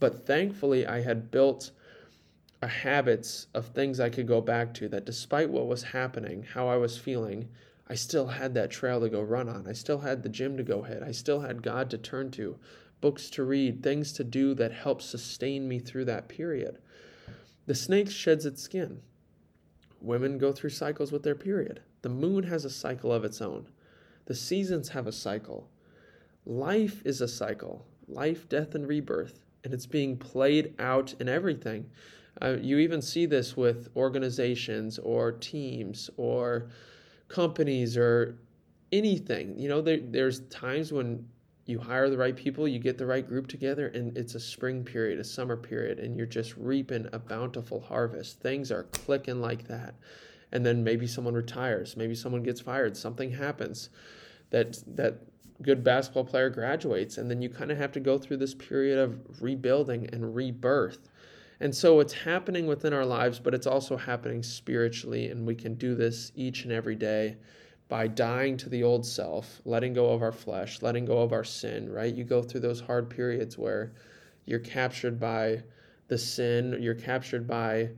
But 0.00 0.26
thankfully, 0.26 0.86
I 0.86 1.02
had 1.02 1.30
built 1.30 1.70
a 2.62 2.66
habits 2.66 3.46
of 3.54 3.66
things 3.66 4.00
I 4.00 4.10
could 4.10 4.26
go 4.26 4.40
back 4.40 4.74
to 4.74 4.88
that 4.88 5.06
despite 5.06 5.50
what 5.50 5.66
was 5.66 5.82
happening, 5.82 6.42
how 6.42 6.68
I 6.68 6.76
was 6.76 6.98
feeling, 6.98 7.48
I 7.88 7.94
still 7.94 8.26
had 8.26 8.54
that 8.54 8.70
trail 8.70 9.00
to 9.00 9.08
go 9.08 9.22
run 9.22 9.48
on. 9.48 9.66
I 9.66 9.72
still 9.72 9.98
had 9.98 10.22
the 10.22 10.28
gym 10.28 10.56
to 10.56 10.62
go 10.62 10.82
hit. 10.82 11.02
I 11.02 11.12
still 11.12 11.40
had 11.40 11.62
God 11.62 11.90
to 11.90 11.98
turn 11.98 12.30
to, 12.32 12.58
books 13.00 13.30
to 13.30 13.44
read, 13.44 13.82
things 13.82 14.12
to 14.14 14.24
do 14.24 14.54
that 14.54 14.72
help 14.72 15.00
sustain 15.00 15.68
me 15.68 15.78
through 15.78 16.04
that 16.06 16.28
period. 16.28 16.78
The 17.66 17.74
snake 17.74 18.10
sheds 18.10 18.46
its 18.46 18.62
skin. 18.62 19.00
Women 20.00 20.38
go 20.38 20.52
through 20.52 20.70
cycles 20.70 21.12
with 21.12 21.22
their 21.22 21.34
period. 21.34 21.80
The 22.02 22.08
moon 22.08 22.44
has 22.44 22.64
a 22.64 22.70
cycle 22.70 23.12
of 23.12 23.24
its 23.24 23.40
own. 23.40 23.66
The 24.26 24.34
seasons 24.34 24.88
have 24.90 25.06
a 25.06 25.12
cycle. 25.12 25.68
Life 26.46 27.02
is 27.04 27.20
a 27.20 27.28
cycle 27.28 27.86
life, 28.08 28.48
death, 28.48 28.74
and 28.74 28.88
rebirth. 28.88 29.44
And 29.62 29.72
it's 29.72 29.86
being 29.86 30.16
played 30.16 30.74
out 30.78 31.14
in 31.20 31.28
everything. 31.28 31.88
Uh, 32.42 32.56
you 32.60 32.78
even 32.78 33.02
see 33.02 33.26
this 33.26 33.56
with 33.56 33.88
organizations 33.94 34.98
or 34.98 35.32
teams 35.32 36.10
or 36.16 36.70
companies 37.28 37.96
or 37.96 38.38
anything. 38.92 39.58
You 39.58 39.68
know, 39.68 39.80
there, 39.80 40.00
there's 40.02 40.40
times 40.48 40.92
when 40.92 41.28
you 41.70 41.78
hire 41.78 42.10
the 42.10 42.18
right 42.18 42.36
people, 42.36 42.68
you 42.68 42.78
get 42.78 42.98
the 42.98 43.06
right 43.06 43.26
group 43.26 43.46
together, 43.46 43.88
and 43.88 44.16
it's 44.18 44.34
a 44.34 44.40
spring 44.40 44.84
period, 44.84 45.18
a 45.18 45.24
summer 45.24 45.56
period, 45.56 45.98
and 45.98 46.16
you're 46.16 46.26
just 46.26 46.56
reaping 46.56 47.08
a 47.12 47.18
bountiful 47.18 47.80
harvest. 47.80 48.40
Things 48.40 48.70
are 48.70 48.84
clicking 48.84 49.40
like 49.40 49.68
that. 49.68 49.94
And 50.52 50.66
then 50.66 50.82
maybe 50.82 51.06
someone 51.06 51.34
retires, 51.34 51.96
maybe 51.96 52.14
someone 52.14 52.42
gets 52.42 52.60
fired, 52.60 52.96
something 52.96 53.30
happens 53.30 53.88
that 54.50 54.82
that 54.96 55.18
good 55.62 55.84
basketball 55.84 56.24
player 56.24 56.50
graduates, 56.50 57.18
and 57.18 57.30
then 57.30 57.42
you 57.42 57.48
kind 57.48 57.70
of 57.70 57.78
have 57.78 57.92
to 57.92 58.00
go 58.00 58.18
through 58.18 58.38
this 58.38 58.54
period 58.54 58.98
of 58.98 59.20
rebuilding 59.40 60.08
and 60.12 60.34
rebirth. 60.34 61.08
And 61.60 61.74
so 61.74 62.00
it's 62.00 62.14
happening 62.14 62.66
within 62.66 62.94
our 62.94 63.04
lives, 63.04 63.38
but 63.38 63.52
it's 63.54 63.66
also 63.66 63.96
happening 63.96 64.42
spiritually. 64.42 65.28
And 65.28 65.46
we 65.46 65.54
can 65.54 65.74
do 65.74 65.94
this 65.94 66.32
each 66.34 66.64
and 66.64 66.72
every 66.72 66.96
day 66.96 67.36
by 67.90 68.06
dying 68.06 68.56
to 68.56 68.68
the 68.68 68.84
old 68.84 69.04
self, 69.04 69.60
letting 69.64 69.92
go 69.92 70.10
of 70.12 70.22
our 70.22 70.32
flesh, 70.32 70.80
letting 70.80 71.04
go 71.04 71.18
of 71.18 71.32
our 71.32 71.42
sin, 71.44 71.92
right? 71.92 72.14
You 72.14 72.22
go 72.22 72.40
through 72.40 72.60
those 72.60 72.80
hard 72.80 73.10
periods 73.10 73.58
where 73.58 73.92
you're 74.46 74.60
captured 74.60 75.18
by 75.18 75.64
the 76.06 76.16
sin, 76.16 76.78
you're 76.80 76.94
captured 76.94 77.48
by 77.48 77.90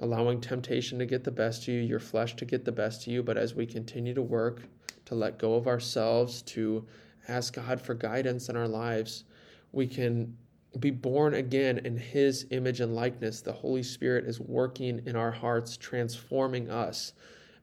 allowing 0.00 0.38
temptation 0.38 0.98
to 0.98 1.06
get 1.06 1.24
the 1.24 1.30
best 1.30 1.62
of 1.62 1.68
you, 1.68 1.80
your 1.80 1.98
flesh 1.98 2.36
to 2.36 2.44
get 2.44 2.66
the 2.66 2.72
best 2.72 3.06
of 3.06 3.12
you. 3.12 3.22
But 3.22 3.38
as 3.38 3.54
we 3.54 3.64
continue 3.64 4.12
to 4.12 4.22
work, 4.22 4.62
to 5.06 5.14
let 5.14 5.38
go 5.38 5.54
of 5.54 5.66
ourselves, 5.66 6.42
to 6.42 6.86
ask 7.26 7.54
God 7.54 7.80
for 7.80 7.94
guidance 7.94 8.50
in 8.50 8.56
our 8.56 8.68
lives, 8.68 9.24
we 9.72 9.86
can 9.86 10.36
be 10.78 10.90
born 10.90 11.34
again 11.34 11.78
in 11.78 11.96
His 11.96 12.46
image 12.50 12.80
and 12.80 12.94
likeness. 12.94 13.40
The 13.40 13.52
Holy 13.52 13.82
Spirit 13.82 14.26
is 14.26 14.40
working 14.40 15.02
in 15.06 15.16
our 15.16 15.30
hearts, 15.30 15.78
transforming 15.78 16.68
us. 16.68 17.14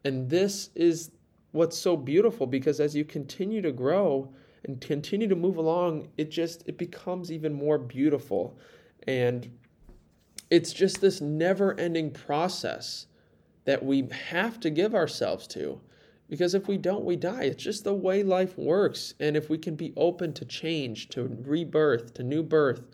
And 0.03 0.29
this 0.29 0.71
is 0.73 1.11
what's 1.51 1.77
so 1.77 1.97
beautiful 1.97 2.47
because 2.47 2.79
as 2.79 2.95
you 2.95 3.05
continue 3.05 3.61
to 3.61 3.71
grow 3.71 4.33
and 4.65 4.79
continue 4.81 5.27
to 5.27 5.35
move 5.35 5.57
along, 5.57 6.09
it 6.17 6.29
just 6.29 6.67
it 6.67 6.77
becomes 6.77 7.31
even 7.31 7.53
more 7.53 7.77
beautiful. 7.77 8.57
And 9.07 9.49
it's 10.49 10.73
just 10.73 10.99
this 10.99 11.21
never-ending 11.21 12.11
process 12.11 13.07
that 13.65 13.83
we 13.83 14.07
have 14.29 14.59
to 14.61 14.69
give 14.69 14.95
ourselves 14.95 15.47
to. 15.47 15.79
Because 16.27 16.53
if 16.53 16.67
we 16.67 16.77
don't, 16.77 17.05
we 17.05 17.15
die. 17.15 17.43
It's 17.43 17.63
just 17.63 17.83
the 17.83 17.93
way 17.93 18.21
life 18.21 18.57
works. 18.57 19.15
And 19.19 19.35
if 19.35 19.49
we 19.49 19.57
can 19.57 19.75
be 19.75 19.93
open 19.97 20.33
to 20.33 20.45
change, 20.45 21.09
to 21.09 21.37
rebirth, 21.43 22.13
to 22.15 22.23
new 22.23 22.43
birth, 22.43 22.87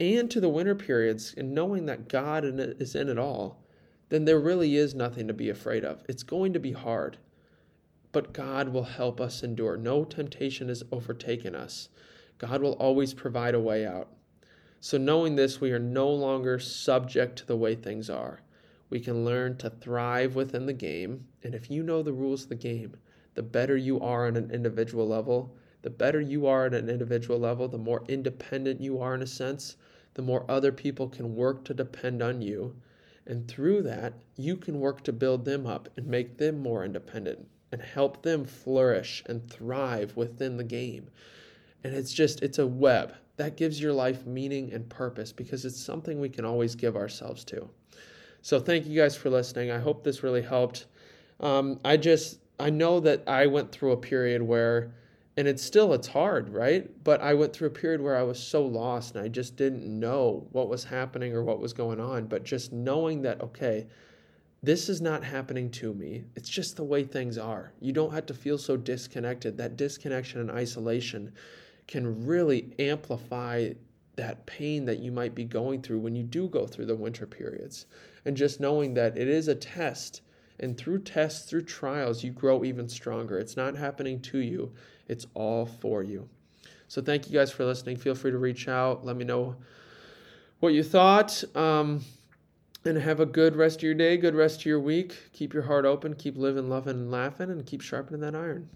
and 0.00 0.30
to 0.30 0.40
the 0.40 0.48
winter 0.48 0.74
periods, 0.74 1.34
and 1.36 1.54
knowing 1.54 1.86
that 1.86 2.08
God 2.08 2.44
is 2.44 2.94
in 2.94 3.08
it 3.08 3.18
all, 3.18 3.62
then 4.08 4.24
there 4.24 4.40
really 4.40 4.76
is 4.76 4.94
nothing 4.94 5.28
to 5.28 5.34
be 5.34 5.50
afraid 5.50 5.84
of. 5.84 6.02
It's 6.08 6.22
going 6.22 6.54
to 6.54 6.60
be 6.60 6.72
hard, 6.72 7.18
but 8.12 8.34
God 8.34 8.68
will 8.68 8.84
help 8.84 9.22
us 9.22 9.42
endure. 9.42 9.78
No 9.78 10.04
temptation 10.04 10.68
has 10.68 10.84
overtaken 10.92 11.54
us. 11.54 11.88
God 12.36 12.60
will 12.60 12.74
always 12.74 13.14
provide 13.14 13.54
a 13.54 13.60
way 13.60 13.86
out. 13.86 14.08
So, 14.80 14.98
knowing 14.98 15.36
this, 15.36 15.62
we 15.62 15.72
are 15.72 15.78
no 15.78 16.10
longer 16.10 16.58
subject 16.58 17.38
to 17.38 17.46
the 17.46 17.56
way 17.56 17.74
things 17.74 18.10
are. 18.10 18.40
We 18.90 19.00
can 19.00 19.24
learn 19.24 19.56
to 19.58 19.70
thrive 19.70 20.34
within 20.34 20.66
the 20.66 20.74
game. 20.74 21.26
And 21.42 21.54
if 21.54 21.70
you 21.70 21.82
know 21.82 22.02
the 22.02 22.12
rules 22.12 22.42
of 22.42 22.48
the 22.50 22.54
game, 22.54 22.96
the 23.32 23.42
better 23.42 23.78
you 23.78 23.98
are 24.00 24.26
on 24.26 24.36
an 24.36 24.50
individual 24.50 25.08
level, 25.08 25.56
the 25.80 25.88
better 25.88 26.20
you 26.20 26.46
are 26.46 26.66
at 26.66 26.74
an 26.74 26.90
individual 26.90 27.38
level, 27.38 27.66
the 27.66 27.78
more 27.78 28.04
independent 28.08 28.82
you 28.82 28.98
are 28.98 29.14
in 29.14 29.22
a 29.22 29.26
sense, 29.26 29.76
the 30.12 30.22
more 30.22 30.44
other 30.50 30.70
people 30.70 31.08
can 31.08 31.34
work 31.34 31.64
to 31.64 31.72
depend 31.72 32.22
on 32.22 32.42
you. 32.42 32.76
And 33.24 33.48
through 33.48 33.82
that, 33.84 34.12
you 34.36 34.58
can 34.58 34.80
work 34.80 35.02
to 35.04 35.12
build 35.14 35.46
them 35.46 35.66
up 35.66 35.88
and 35.96 36.06
make 36.06 36.36
them 36.36 36.58
more 36.58 36.84
independent 36.84 37.48
and 37.72 37.82
help 37.82 38.22
them 38.22 38.44
flourish 38.44 39.22
and 39.26 39.50
thrive 39.50 40.16
within 40.16 40.56
the 40.56 40.64
game. 40.64 41.08
And 41.82 41.94
it's 41.94 42.12
just, 42.12 42.42
it's 42.42 42.58
a 42.58 42.66
web 42.66 43.14
that 43.36 43.56
gives 43.56 43.80
your 43.80 43.92
life 43.92 44.26
meaning 44.26 44.72
and 44.72 44.88
purpose 44.88 45.32
because 45.32 45.64
it's 45.64 45.82
something 45.82 46.20
we 46.20 46.28
can 46.28 46.44
always 46.44 46.74
give 46.74 46.96
ourselves 46.96 47.44
to. 47.46 47.68
So 48.42 48.60
thank 48.60 48.86
you 48.86 49.00
guys 49.00 49.16
for 49.16 49.30
listening. 49.30 49.70
I 49.70 49.78
hope 49.78 50.04
this 50.04 50.22
really 50.22 50.42
helped. 50.42 50.86
Um, 51.40 51.80
I 51.84 51.96
just 51.96 52.38
I 52.60 52.70
know 52.70 53.00
that 53.00 53.24
I 53.26 53.46
went 53.46 53.72
through 53.72 53.92
a 53.92 53.96
period 53.96 54.42
where, 54.42 54.92
and 55.36 55.48
it's 55.48 55.62
still 55.62 55.92
it's 55.94 56.08
hard, 56.08 56.50
right? 56.50 56.88
But 57.02 57.20
I 57.20 57.34
went 57.34 57.52
through 57.52 57.68
a 57.68 57.72
period 57.72 58.00
where 58.00 58.16
I 58.16 58.22
was 58.22 58.40
so 58.40 58.64
lost 58.64 59.14
and 59.14 59.24
I 59.24 59.28
just 59.28 59.56
didn't 59.56 59.84
know 59.84 60.46
what 60.52 60.68
was 60.68 60.84
happening 60.84 61.34
or 61.34 61.42
what 61.42 61.60
was 61.60 61.72
going 61.72 62.00
on. 62.00 62.26
But 62.26 62.44
just 62.44 62.72
knowing 62.72 63.22
that 63.22 63.40
okay, 63.40 63.86
this 64.62 64.88
is 64.88 65.00
not 65.00 65.24
happening 65.24 65.70
to 65.72 65.92
me. 65.92 66.24
It's 66.36 66.48
just 66.48 66.76
the 66.76 66.84
way 66.84 67.02
things 67.04 67.36
are. 67.36 67.72
You 67.80 67.92
don't 67.92 68.12
have 68.12 68.26
to 68.26 68.34
feel 68.34 68.58
so 68.58 68.76
disconnected. 68.76 69.56
That 69.56 69.76
disconnection 69.76 70.40
and 70.40 70.50
isolation 70.50 71.32
can 71.88 72.26
really 72.26 72.72
amplify 72.78 73.72
that 74.14 74.46
pain 74.46 74.84
that 74.84 75.00
you 75.00 75.10
might 75.10 75.34
be 75.34 75.44
going 75.44 75.82
through 75.82 75.98
when 75.98 76.14
you 76.14 76.22
do 76.22 76.48
go 76.48 76.66
through 76.66 76.86
the 76.86 76.94
winter 76.94 77.26
periods. 77.26 77.86
And 78.24 78.36
just 78.36 78.60
knowing 78.60 78.94
that 78.94 79.18
it 79.18 79.26
is 79.26 79.48
a 79.48 79.54
test 79.54 80.22
And 80.62 80.78
through 80.78 81.00
tests, 81.00 81.48
through 81.48 81.62
trials, 81.64 82.22
you 82.22 82.30
grow 82.30 82.64
even 82.64 82.88
stronger. 82.88 83.38
It's 83.38 83.56
not 83.56 83.76
happening 83.76 84.20
to 84.20 84.38
you, 84.38 84.72
it's 85.08 85.26
all 85.34 85.66
for 85.66 86.02
you. 86.02 86.28
So 86.88 87.02
thank 87.02 87.26
you 87.26 87.32
guys 87.32 87.50
for 87.50 87.64
listening. 87.64 87.96
Feel 87.96 88.14
free 88.14 88.30
to 88.30 88.38
reach 88.38 88.68
out. 88.68 89.04
Let 89.04 89.16
me 89.16 89.24
know 89.24 89.56
what 90.60 90.74
you 90.74 90.82
thought. 90.84 91.42
Um, 91.56 92.02
and 92.84 92.98
have 92.98 93.20
a 93.20 93.26
good 93.26 93.56
rest 93.56 93.78
of 93.78 93.82
your 93.84 93.94
day, 93.94 94.16
good 94.16 94.34
rest 94.34 94.60
of 94.60 94.66
your 94.66 94.80
week. 94.80 95.30
Keep 95.32 95.54
your 95.54 95.64
heart 95.64 95.84
open, 95.84 96.14
keep 96.14 96.36
living, 96.36 96.68
loving, 96.68 96.96
and 96.96 97.10
laughing, 97.10 97.50
and 97.50 97.64
keep 97.66 97.80
sharpening 97.80 98.20
that 98.20 98.34
iron. 98.34 98.68